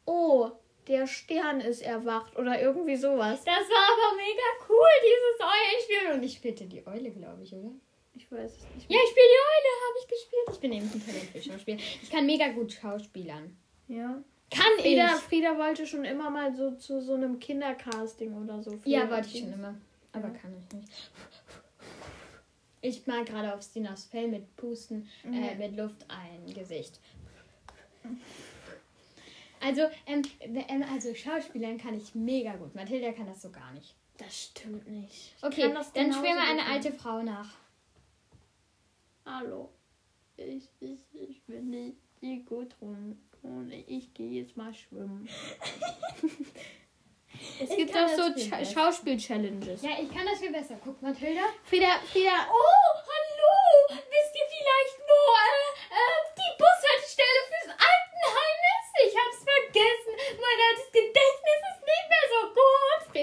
oh, 0.06 0.50
der 0.86 1.06
Stern 1.06 1.60
ist 1.60 1.82
erwacht 1.82 2.36
oder 2.36 2.60
irgendwie 2.60 2.96
sowas. 2.96 3.44
Das 3.44 3.68
war 3.68 3.88
aber 3.92 4.16
mega 4.16 4.66
cool, 4.68 4.88
dieses 5.04 5.40
Eulenspiel. 5.40 6.14
Und 6.14 6.22
ich 6.22 6.34
spielte 6.36 6.64
die 6.66 6.86
Eule, 6.86 7.10
glaube 7.10 7.42
ich, 7.42 7.52
oder? 7.52 7.70
Ich 8.14 8.30
weiß 8.32 8.50
es 8.50 8.60
nicht. 8.74 8.90
Ja, 8.90 8.98
ich 9.04 9.10
spiele 9.10 9.26
die 9.26 9.42
Eule, 9.52 9.70
habe 9.86 9.98
ich 10.00 10.08
gespielt. 10.08 10.48
Ich 10.52 10.60
bin 10.60 10.72
eben 10.72 10.90
ein 10.92 11.06
Talent 11.06 11.30
für 11.30 11.42
Schauspiel. 11.42 11.76
Ich 12.02 12.10
kann 12.10 12.24
mega 12.26 12.48
gut 12.48 12.72
schauspielern. 12.72 13.56
Ja. 13.88 14.22
Kann 14.50 14.72
Frieda, 14.78 15.14
ich? 15.14 15.22
Frieda 15.22 15.58
wollte 15.58 15.86
schon 15.86 16.04
immer 16.06 16.30
mal 16.30 16.54
so 16.56 16.70
zu 16.72 17.02
so 17.02 17.14
einem 17.14 17.38
Kindercasting 17.38 18.34
oder 18.42 18.62
so. 18.62 18.78
Ja, 18.84 19.10
wollte 19.10 19.28
ich 19.28 19.40
schon 19.40 19.52
immer. 19.52 19.74
Aber 20.12 20.28
Ja. 20.28 20.34
kann 20.34 20.54
ich 20.58 20.74
nicht. 20.74 20.88
Ich 22.80 23.06
mag 23.06 23.26
gerade 23.26 23.54
auf 23.54 23.62
Stinas 23.62 24.04
Fell 24.04 24.28
mit 24.28 24.54
Pusten, 24.56 25.08
äh, 25.24 25.48
Ja. 25.48 25.54
mit 25.54 25.76
Luft 25.76 26.04
ein 26.08 26.52
Gesicht. 26.54 27.00
Also, 29.60 29.82
ähm, 30.06 30.22
ähm, 30.40 30.84
also 30.92 31.12
Schauspielern 31.14 31.78
kann 31.78 31.94
ich 31.94 32.14
mega 32.14 32.54
gut. 32.56 32.74
Mathilda 32.74 33.12
kann 33.12 33.26
das 33.26 33.42
so 33.42 33.50
gar 33.50 33.72
nicht. 33.72 33.94
Das 34.16 34.44
stimmt 34.44 34.86
nicht. 34.88 35.34
Ich 35.36 35.42
Okay, 35.44 35.72
dann 35.72 35.84
spielen 36.12 36.36
wir 36.36 36.42
eine 36.48 36.62
gut. 36.62 36.70
alte 36.70 36.92
Frau 36.92 37.22
nach. 37.22 37.50
Hallo. 39.26 39.70
Ich, 40.36 40.68
ich, 40.80 41.00
ich 41.12 41.42
bin 41.42 41.72
die, 41.72 41.96
die 42.22 42.44
Gudrun. 42.44 43.18
Und 43.42 43.70
ich 43.72 44.14
gehe 44.14 44.42
jetzt 44.42 44.56
mal 44.56 44.72
schwimmen. 44.72 45.28
es 47.60 47.70
Ich 47.70 47.76
gibt 47.76 47.94
doch 47.94 48.08
so 48.08 48.30
Cha-. 48.34 48.64
Schauspiel-Challenges. 48.64 49.82
Ja, 49.82 49.90
ich 50.00 50.12
kann 50.12 50.26
das 50.26 50.38
viel 50.40 50.52
besser. 50.52 50.78
Guck, 50.82 51.00
Mathilda. 51.02 51.42
Frieda, 51.64 51.98
Frieda. 52.10 52.46
Oh, 52.50 52.90
hallo! 53.08 53.98
Wisst 53.98 54.34
ihr 54.34 54.48
vielleicht, 54.48 54.96
wo 55.06 55.20
äh, 55.34 55.96
äh, 55.96 56.20
die 56.36 56.52
Bushaltestelle 56.58 57.40
fürs 57.48 57.70
Altenheim 57.74 58.58
ist? 58.74 58.90
Ich 59.06 59.14
hab's 59.14 59.40
vergessen. 59.44 60.12
Mein 60.38 60.58
altes 60.68 60.88
Gedächtnis 60.92 61.60
ist 61.70 61.82
nicht 61.86 62.06
mehr 62.10 62.26
so 62.32 62.40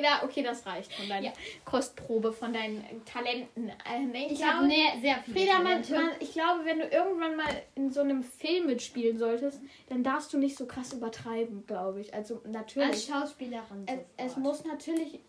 Frieda, 0.06 0.24
okay, 0.24 0.44
das 0.44 0.66
reicht 0.66 0.94
von 0.94 1.08
deiner 1.10 1.28
Ja. 1.28 1.34
Kostprobe, 1.66 2.32
von 2.34 2.54
deinen 2.54 2.84
äh, 2.84 2.96
Talenten. 3.06 3.70
Äh, 3.70 4.00
nee, 4.12 4.28
Ich 4.32 4.38
glaube- 4.38 4.54
habe 4.54 4.68
ne, 4.68 4.76
sehr 5.02 5.18
viele 5.24 5.40
Frieda, 5.40 5.60
man, 5.60 5.82
man, 5.90 6.12
ich 6.20 6.32
glaube, 6.34 6.66
wenn 6.66 6.80
du 6.80 6.88
irgendwann 6.88 7.36
mal 7.36 7.64
in 7.76 7.92
so 7.92 8.02
einem 8.02 8.24
Film 8.24 8.68
mitspielen 8.68 9.18
solltest, 9.18 9.60
dann 9.90 10.04
darfst 10.04 10.32
du 10.34 10.38
nicht 10.38 10.58
so 10.58 10.66
krass 10.68 10.94
übertreiben, 10.94 11.66
glaube 11.66 12.02
ich. 12.02 12.14
Also 12.14 12.36
Als 12.44 12.46
natürlich. 12.54 13.06
Schauspielerin 13.06 13.86
Es, 13.88 14.00
es 14.32 14.38
muss 14.38 14.64
natürlich. 14.66 15.20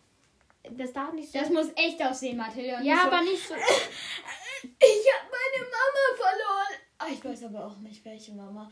Das 0.71 0.93
darf 0.93 1.13
nicht 1.13 1.31
so. 1.31 1.39
Das 1.39 1.49
muss 1.51 1.69
echt 1.77 2.03
aussehen, 2.03 2.37
Mathilda. 2.37 2.79
und 2.79 2.85
ja, 2.85 2.97
so, 2.97 3.07
aber 3.09 3.23
nicht 3.23 3.47
so. 3.47 3.55
Ich 4.63 4.73
habe 5.13 5.31
meine 5.31 5.65
Mama 5.65 6.17
verloren. 6.17 6.81
Ah, 6.99 7.07
ich 7.13 7.25
weiß 7.25 7.45
aber 7.45 7.67
auch 7.67 7.77
nicht, 7.79 8.05
welche 8.05 8.33
Mama. 8.33 8.69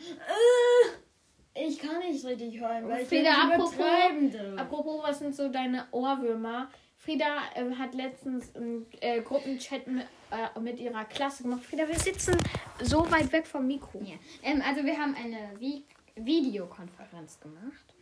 Ich 1.54 1.78
kann 1.78 1.98
nicht 2.00 2.24
richtig 2.24 2.60
heulen, 2.60 2.88
weil 2.88 3.02
ich 3.02 3.08
Frieda, 3.08 3.46
nicht 3.46 3.54
apropos-. 3.54 4.58
Apropos, 4.58 5.02
was 5.02 5.18
sind 5.20 5.36
so 5.36 5.48
deine 5.48 5.86
Ohrwürmer? 5.92 6.68
Frieda 6.96 7.36
äh, 7.54 7.70
hat 7.76 7.94
letztens 7.94 8.54
einen 8.56 8.86
äh, 9.00 9.20
Gruppenchat 9.20 9.86
mit, 9.86 10.06
äh, 10.30 10.58
mit 10.60 10.80
ihrer 10.80 11.04
Klasse 11.04 11.42
gemacht. 11.42 11.62
Frieda, 11.62 11.86
wir 11.86 11.98
sitzen 11.98 12.36
so 12.82 13.08
weit 13.10 13.30
weg 13.30 13.46
vom 13.46 13.66
Mikro. 13.66 14.00
Ja. 14.02 14.14
Ähm, 14.42 14.62
also 14.66 14.84
wir 14.84 14.98
haben 14.98 15.14
eine 15.14 15.50
Vi 15.58 15.84
Videokonferenz 16.16 17.40
gemacht. 17.40 17.94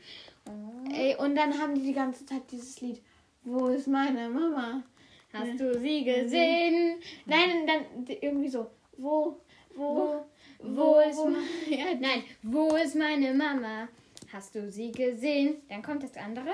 Ey, 0.92 1.16
und 1.16 1.34
dann 1.34 1.58
haben 1.58 1.74
die 1.74 1.82
die 1.82 1.94
ganze 1.94 2.26
Zeit 2.26 2.42
dieses 2.50 2.80
Lied. 2.80 3.00
Wo 3.42 3.68
ist 3.68 3.88
meine 3.88 4.28
Mama? 4.28 4.82
Hast 5.32 5.58
du 5.58 5.78
sie 5.78 6.04
gesehen? 6.04 7.00
Nein, 7.24 7.66
dann 7.66 8.06
irgendwie 8.06 8.48
so. 8.48 8.70
Wo, 8.98 9.40
wo, 9.74 9.96
Wo 9.96 10.26
ist 10.62 11.18
wo- 11.18 11.26
ma- 11.28 11.38
ja, 11.68 11.86
Nein, 12.00 12.24
wo 12.42 12.74
ist 12.76 12.94
meine 12.96 13.32
Mama? 13.34 13.88
Hast 14.32 14.54
du 14.54 14.70
sie 14.70 14.90
gesehen? 14.92 15.56
Dann 15.68 15.82
kommt 15.82 16.02
das 16.02 16.16
andere. 16.16 16.50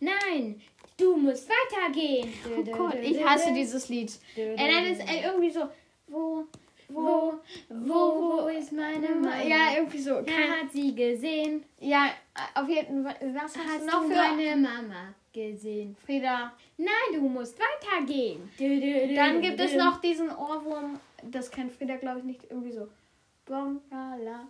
Nein, 0.00 0.60
du 0.96 1.16
musst 1.16 1.48
weitergehen. 1.48 2.32
Oh 2.56 2.62
Gott, 2.64 2.96
ich 3.02 3.24
hasse 3.24 3.52
dieses 3.52 3.88
Lied. 3.88 4.12
Ey, 4.36 4.56
dann 4.56 4.84
ist 4.86 5.00
irgendwie 5.02 5.50
so. 5.50 5.68
Wo, 6.08 6.44
Wo, 6.88 7.34
wo, 7.68 8.42
wo 8.42 8.48
ist 8.48 8.72
meine 8.72 9.08
Mama? 9.08 9.42
Ja, 9.42 9.74
irgendwie 9.76 9.98
so. 9.98 10.14
Keiner 10.16 10.24
Kein, 10.26 10.50
hat 10.64 10.72
sie 10.72 10.94
gesehen. 10.94 11.64
ja, 11.80 12.10
auf 12.54 12.68
jeden 12.68 13.04
Fall. 13.04 13.16
Was 13.34 13.56
hast, 13.56 13.58
Hast 13.58 13.80
du 13.82 13.86
noch 13.86 14.02
du 14.02 14.08
für 14.08 14.14
meine 14.16 14.56
Mama 14.56 15.14
gesehen? 15.32 15.96
Frieda? 16.04 16.52
Nein, 16.76 16.88
du 17.14 17.20
musst 17.22 17.56
weitergehen. 17.58 18.50
Dann 19.16 19.40
gibt 19.40 19.60
es 19.60 19.74
noch 19.74 20.00
diesen 20.00 20.30
Ohrwurm. 20.30 20.98
Das 21.22 21.50
kennt 21.50 21.72
Frieda, 21.72 21.96
glaube 21.96 22.18
ich, 22.18 22.24
nicht. 22.24 22.40
Irgendwie 22.50 22.72
so. 22.72 22.86
Bom, 23.46 23.80
la, 23.90 24.16
la, 24.16 24.48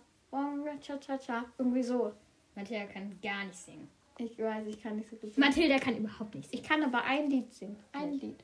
cha, 0.81 0.97
cha, 0.97 1.17
cha. 1.17 1.45
Irgendwie 1.57 1.83
so. 1.83 2.13
Mathilda 2.55 2.85
kann 2.85 3.19
gar 3.21 3.43
nicht 3.43 3.57
singen. 3.57 3.89
Ich 4.17 4.39
weiß, 4.39 4.65
ich 4.67 4.81
kann 4.81 4.95
nicht 4.95 5.09
so 5.09 5.17
gut 5.17 5.33
singen. 5.33 5.47
Mathilda 5.47 5.77
kann 5.79 5.97
überhaupt 5.97 6.33
nicht 6.35 6.49
singen. 6.49 6.63
Ich 6.63 6.67
kann 6.67 6.81
aber 6.83 7.03
ein 7.03 7.29
Lied 7.29 7.53
singen. 7.53 7.77
Ein 7.91 8.13
Lied. 8.13 8.43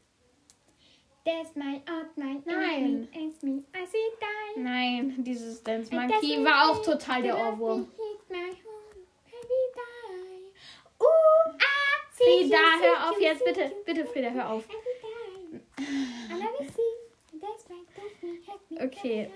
That's 1.24 1.56
my 1.56 1.82
out, 1.88 2.18
my 2.18 2.42
Nein. 2.46 3.08
It's 3.14 3.44
me, 3.44 3.64
I 3.76 3.86
see 3.86 3.98
die. 4.20 4.60
Nein, 4.60 5.24
dieses 5.24 5.64
Dance 5.64 5.94
It 5.94 5.94
Monkey 5.94 6.14
doesn't 6.14 6.44
war 6.46 6.72
auch 6.72 6.82
total 6.84 7.22
der 7.22 7.38
Ohrwurm. 7.38 7.88
my 8.30 8.52
Frieda, 12.14 12.58
hör 12.82 13.10
auf 13.10 13.20
jetzt, 13.20 13.44
bitte. 13.46 13.72
Bitte, 13.86 14.06
Frieda, 14.06 14.30
hör 14.30 14.50
auf. 14.50 14.68
my 17.70 18.86
Okay. 18.86 19.32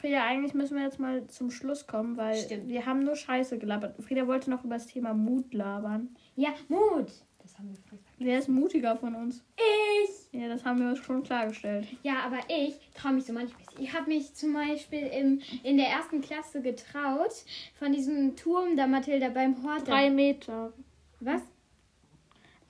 Frieda, 0.00 0.24
eigentlich 0.24 0.54
müssen 0.54 0.76
wir 0.76 0.84
jetzt 0.84 1.00
mal 1.00 1.26
zum 1.26 1.50
Schluss 1.50 1.86
kommen, 1.86 2.16
weil 2.16 2.36
Stimmt. 2.36 2.68
wir 2.68 2.86
haben 2.86 3.04
nur 3.04 3.16
Scheiße 3.16 3.58
gelabert. 3.58 4.02
Frieda 4.02 4.26
wollte 4.26 4.50
noch 4.50 4.64
über 4.64 4.74
das 4.74 4.86
Thema 4.86 5.14
Mut 5.14 5.52
labern. 5.52 6.16
Ja, 6.36 6.50
Mut. 6.68 7.10
Das 7.38 7.58
haben 7.58 7.70
wir 7.70 7.76
voll 7.88 7.98
Wer 8.18 8.38
ist 8.38 8.48
mutiger 8.48 8.96
von 8.96 9.14
uns? 9.14 9.44
Ich. 9.56 10.40
Ja, 10.40 10.48
das 10.48 10.64
haben 10.64 10.80
wir 10.80 10.88
uns 10.88 10.98
schon 10.98 11.22
klargestellt. 11.22 11.86
Ja, 12.02 12.20
aber 12.26 12.38
ich 12.48 12.74
traue 12.94 13.12
mich 13.12 13.24
so 13.24 13.32
manchmal. 13.32 13.62
Ich 13.78 13.92
habe 13.92 14.08
mich 14.08 14.34
zum 14.34 14.52
Beispiel 14.52 15.06
im, 15.06 15.40
in 15.62 15.76
der 15.76 15.86
ersten 15.86 16.20
Klasse 16.20 16.60
getraut, 16.60 17.32
von 17.78 17.92
diesem 17.92 18.36
Turm 18.36 18.76
da 18.76 18.86
Mathilda 18.86 19.28
beim 19.28 19.62
Hort. 19.62 19.86
Drei 19.86 20.10
Meter. 20.10 20.72
Was? 21.20 21.42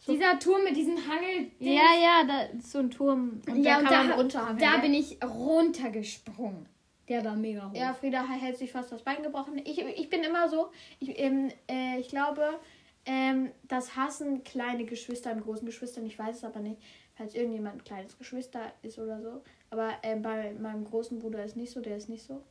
Dieser 0.06 0.38
Turm 0.38 0.64
mit 0.64 0.76
diesen 0.76 0.96
Hangel. 0.96 1.50
Ja, 1.58 1.94
ja, 2.00 2.24
da 2.26 2.42
ist 2.56 2.70
so 2.70 2.78
ein 2.78 2.90
Turm. 2.90 3.40
Und 3.46 3.62
ja, 3.62 3.82
da 3.82 4.02
und 4.02 4.08
da, 4.08 4.14
runterhangeln. 4.14 4.58
da 4.58 4.78
bin 4.78 4.94
ich 4.94 5.18
runtergesprungen. 5.22 6.66
Der 7.08 7.24
war 7.24 7.36
mega 7.36 7.70
hoch. 7.70 7.74
Ja, 7.74 7.94
Frieda 7.94 8.26
hält 8.26 8.58
sich 8.58 8.72
fast 8.72 8.92
das 8.92 9.02
Bein 9.02 9.22
gebrochen. 9.22 9.60
Ich, 9.64 9.78
ich 9.78 10.10
bin 10.10 10.22
immer 10.22 10.48
so, 10.48 10.70
ich, 11.00 11.18
ähm, 11.18 11.50
äh, 11.70 11.98
ich 11.98 12.08
glaube, 12.08 12.58
ähm, 13.06 13.50
das 13.64 13.96
hassen 13.96 14.44
kleine 14.44 14.84
Geschwister 14.84 15.30
an 15.30 15.40
großen 15.40 15.66
Geschwistern. 15.66 16.06
Ich 16.06 16.18
weiß 16.18 16.36
es 16.36 16.44
aber 16.44 16.60
nicht, 16.60 16.80
falls 17.16 17.34
irgendjemand 17.34 17.76
ein 17.76 17.84
kleines 17.84 18.18
Geschwister 18.18 18.72
ist 18.82 18.98
oder 18.98 19.22
so. 19.22 19.42
Aber 19.70 19.92
ähm, 20.02 20.22
bei 20.22 20.52
meinem 20.52 20.84
großen 20.84 21.18
Bruder 21.18 21.44
ist 21.44 21.56
nicht 21.56 21.72
so, 21.72 21.80
der 21.80 21.96
ist 21.96 22.08
nicht 22.08 22.24
so. 22.24 22.42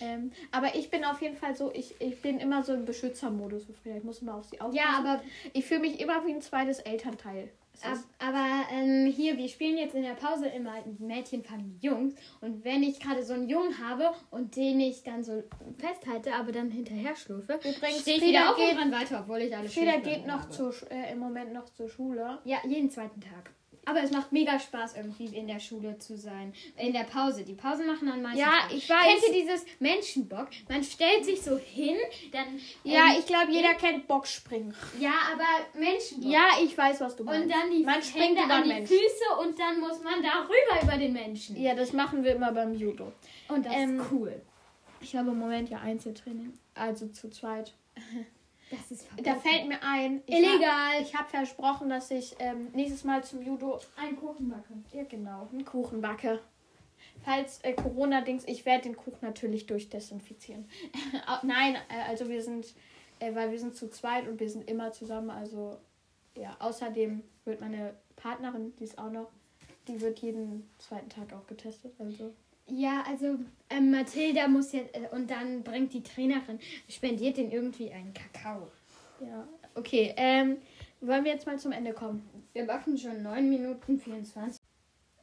Ähm, 0.00 0.32
aber 0.50 0.74
ich 0.74 0.90
bin 0.90 1.04
auf 1.04 1.22
jeden 1.22 1.36
Fall 1.36 1.54
so, 1.54 1.72
ich, 1.72 2.00
ich 2.00 2.20
bin 2.20 2.38
immer 2.38 2.62
so 2.62 2.74
im 2.74 2.84
Beschützermodus 2.84 3.64
für 3.64 3.72
Frieda. 3.72 3.96
Ich 3.96 4.04
muss 4.04 4.20
immer 4.20 4.34
auf 4.34 4.44
sie 4.44 4.60
aufpassen. 4.60 4.76
Ja, 4.76 4.98
aber, 4.98 5.22
ich 5.52 5.64
fühle 5.64 5.80
mich 5.80 6.00
immer 6.00 6.24
wie 6.26 6.32
ein 6.32 6.42
zweites 6.42 6.80
Elternteil. 6.80 7.50
Ab, 7.84 7.98
aber 8.18 8.46
ähm, 8.72 9.06
hier, 9.06 9.36
wir 9.36 9.48
spielen 9.48 9.76
jetzt 9.76 9.94
in 9.94 10.02
der 10.02 10.14
Pause 10.14 10.46
immer 10.48 10.74
Mädchen 10.98 11.42
fangen 11.44 11.78
Jungs. 11.80 12.14
Und 12.40 12.64
wenn 12.64 12.82
ich 12.82 13.00
gerade 13.00 13.22
so 13.22 13.34
einen 13.34 13.48
Jungen 13.48 13.78
habe 13.78 14.10
und 14.30 14.56
den 14.56 14.80
ich 14.80 15.02
dann 15.02 15.22
so 15.24 15.42
festhalte, 15.78 16.32
aber 16.34 16.52
dann 16.52 16.70
hinterher 16.70 17.14
schlurfe, 17.16 17.58
stehe 18.00 18.16
ich 18.16 18.22
wieder 18.22 18.50
auf 18.50 18.56
geht- 18.56 18.70
und 18.72 18.76
dran 18.78 18.92
weiter, 18.92 19.20
obwohl 19.20 19.38
ich 19.42 19.54
alles 19.56 19.72
schlecht 19.72 20.04
geht 20.04 20.26
noch 20.26 20.48
Sch- 20.70 20.88
äh, 20.90 21.12
im 21.12 21.18
Moment 21.18 21.52
noch 21.52 21.68
zur 21.70 21.88
Schule. 21.88 22.38
Ja, 22.44 22.58
jeden 22.66 22.90
zweiten 22.90 23.20
Tag. 23.20 23.50
Aber 23.88 24.02
es 24.02 24.10
macht 24.10 24.32
mega 24.32 24.58
Spaß, 24.58 24.96
irgendwie 24.96 25.26
in 25.26 25.46
der 25.46 25.60
Schule 25.60 25.96
zu 25.98 26.16
sein. 26.16 26.52
In 26.76 26.92
der 26.92 27.04
Pause. 27.04 27.44
Die 27.44 27.54
Pausen 27.54 27.86
machen 27.86 28.08
dann 28.08 28.20
meistens. 28.20 28.40
Ja, 28.40 28.52
Spaß. 28.64 28.72
ich 28.72 28.90
weiß. 28.90 29.06
Kennt 29.06 29.22
ihr 29.36 29.42
dieses 29.42 29.64
Menschenbock? 29.78 30.48
Man 30.68 30.82
stellt 30.82 31.24
sich 31.24 31.40
so 31.40 31.56
hin, 31.56 31.96
dann. 32.32 32.58
Ja, 32.82 33.12
ähm, 33.12 33.20
ich 33.20 33.26
glaube, 33.26 33.52
jeder 33.52 33.74
kennt 33.74 34.08
Boxspringen. 34.08 34.74
Ja, 34.98 35.14
aber 35.32 35.78
Menschenbock. 35.80 36.30
Ja, 36.30 36.48
ich 36.62 36.76
weiß, 36.76 37.00
was 37.00 37.14
du 37.16 37.22
meinst. 37.24 37.44
Und 37.44 37.52
dann 37.52 37.70
die 37.70 37.84
Man 37.84 38.02
springt 38.02 38.38
Hände 38.38 38.52
an 38.52 38.62
die 38.64 38.68
Menschen. 38.70 38.88
Füße 38.88 39.40
und 39.48 39.58
dann 39.58 39.78
muss 39.80 40.02
man 40.02 40.20
darüber 40.22 40.82
über 40.82 40.98
den 40.98 41.12
Menschen. 41.12 41.56
Ja, 41.56 41.74
das 41.74 41.92
machen 41.92 42.24
wir 42.24 42.34
immer 42.34 42.50
beim 42.52 42.74
Judo. 42.74 43.12
Und 43.48 43.64
das 43.66 43.72
Ähm, 43.72 44.00
ist 44.00 44.06
cool. 44.10 44.42
Ich 45.00 45.14
habe 45.14 45.30
im 45.30 45.38
Moment 45.38 45.68
ja 45.70 45.78
Einzeltraining, 45.78 46.54
also 46.74 47.06
zu 47.08 47.30
zweit. 47.30 47.72
Das 48.70 48.90
ist 48.90 49.06
Da 49.16 49.22
verboten. 49.34 49.48
fällt 49.48 49.68
mir 49.68 49.82
ein. 49.82 50.22
ich 50.26 50.34
Illegal. 50.34 50.94
Hab, 50.94 51.00
ich 51.02 51.14
habe 51.14 51.28
versprochen, 51.28 51.88
dass 51.88 52.10
ich 52.10 52.34
ähm, 52.40 52.68
nächstes 52.72 53.04
Mal 53.04 53.22
zum 53.22 53.42
Judo 53.42 53.80
einen 53.96 54.16
Kuchen 54.16 54.48
backe. 54.48 54.74
Ja, 54.92 55.04
genau, 55.04 55.48
einen 55.52 55.64
Kuchen 55.64 56.00
backe. 56.00 56.40
Falls 57.24 57.60
äh, 57.62 57.72
Corona-Dings, 57.74 58.44
ich 58.46 58.66
werde 58.66 58.84
den 58.84 58.96
Kuchen 58.96 59.18
natürlich 59.22 59.66
durchdesinfizieren. 59.66 60.68
Nein, 61.42 61.76
äh, 61.88 62.08
also 62.08 62.28
wir 62.28 62.42
sind, 62.42 62.74
äh, 63.20 63.34
weil 63.34 63.50
wir 63.52 63.58
sind 63.58 63.76
zu 63.76 63.88
zweit 63.90 64.28
und 64.28 64.40
wir 64.40 64.50
sind 64.50 64.68
immer 64.68 64.92
zusammen. 64.92 65.30
Also 65.30 65.78
ja, 66.36 66.56
außerdem 66.58 67.22
wird 67.44 67.60
meine 67.60 67.94
Partnerin, 68.16 68.74
die 68.78 68.84
ist 68.84 68.98
auch 68.98 69.10
noch, 69.10 69.28
die 69.88 70.00
wird 70.00 70.18
jeden 70.18 70.68
zweiten 70.78 71.08
Tag 71.08 71.32
auch 71.32 71.46
getestet. 71.46 71.92
Also 71.98 72.32
Ja, 72.68 73.04
also 73.06 73.38
ähm, 73.70 73.90
Mathilda 73.90 74.48
muss 74.48 74.72
jetzt 74.72 74.94
äh, 74.96 75.08
und 75.12 75.30
dann 75.30 75.62
bringt 75.62 75.92
die 75.92 76.02
Trainerin, 76.02 76.58
spendiert 76.88 77.36
den 77.36 77.50
irgendwie 77.50 77.92
einen 77.92 78.12
Kakao. 78.12 78.68
ja, 79.20 79.46
okay. 79.74 80.12
Ähm, 80.16 80.58
wollen 81.00 81.24
wir 81.24 81.32
jetzt 81.32 81.46
mal 81.46 81.58
zum 81.58 81.72
Ende 81.72 81.92
kommen? 81.92 82.28
Wir 82.52 82.64
machen 82.64 82.96
schon 82.98 83.22
9 83.22 83.48
Minuten 83.48 83.98
24. 83.98 84.60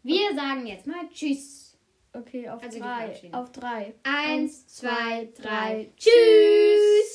Wir 0.03 0.35
sagen 0.35 0.67
jetzt 0.67 0.87
mal 0.87 1.07
Tschüss. 1.09 1.77
Okay, 2.13 2.47
auf 2.47 2.61
Also 2.61 2.79
drei. 2.79 3.21
Auf 3.31 3.51
drei. 3.51 3.95
Eins, 4.03 4.67
zwei, 4.67 5.29
drei. 5.35 5.91
Tschüss. 5.97 7.13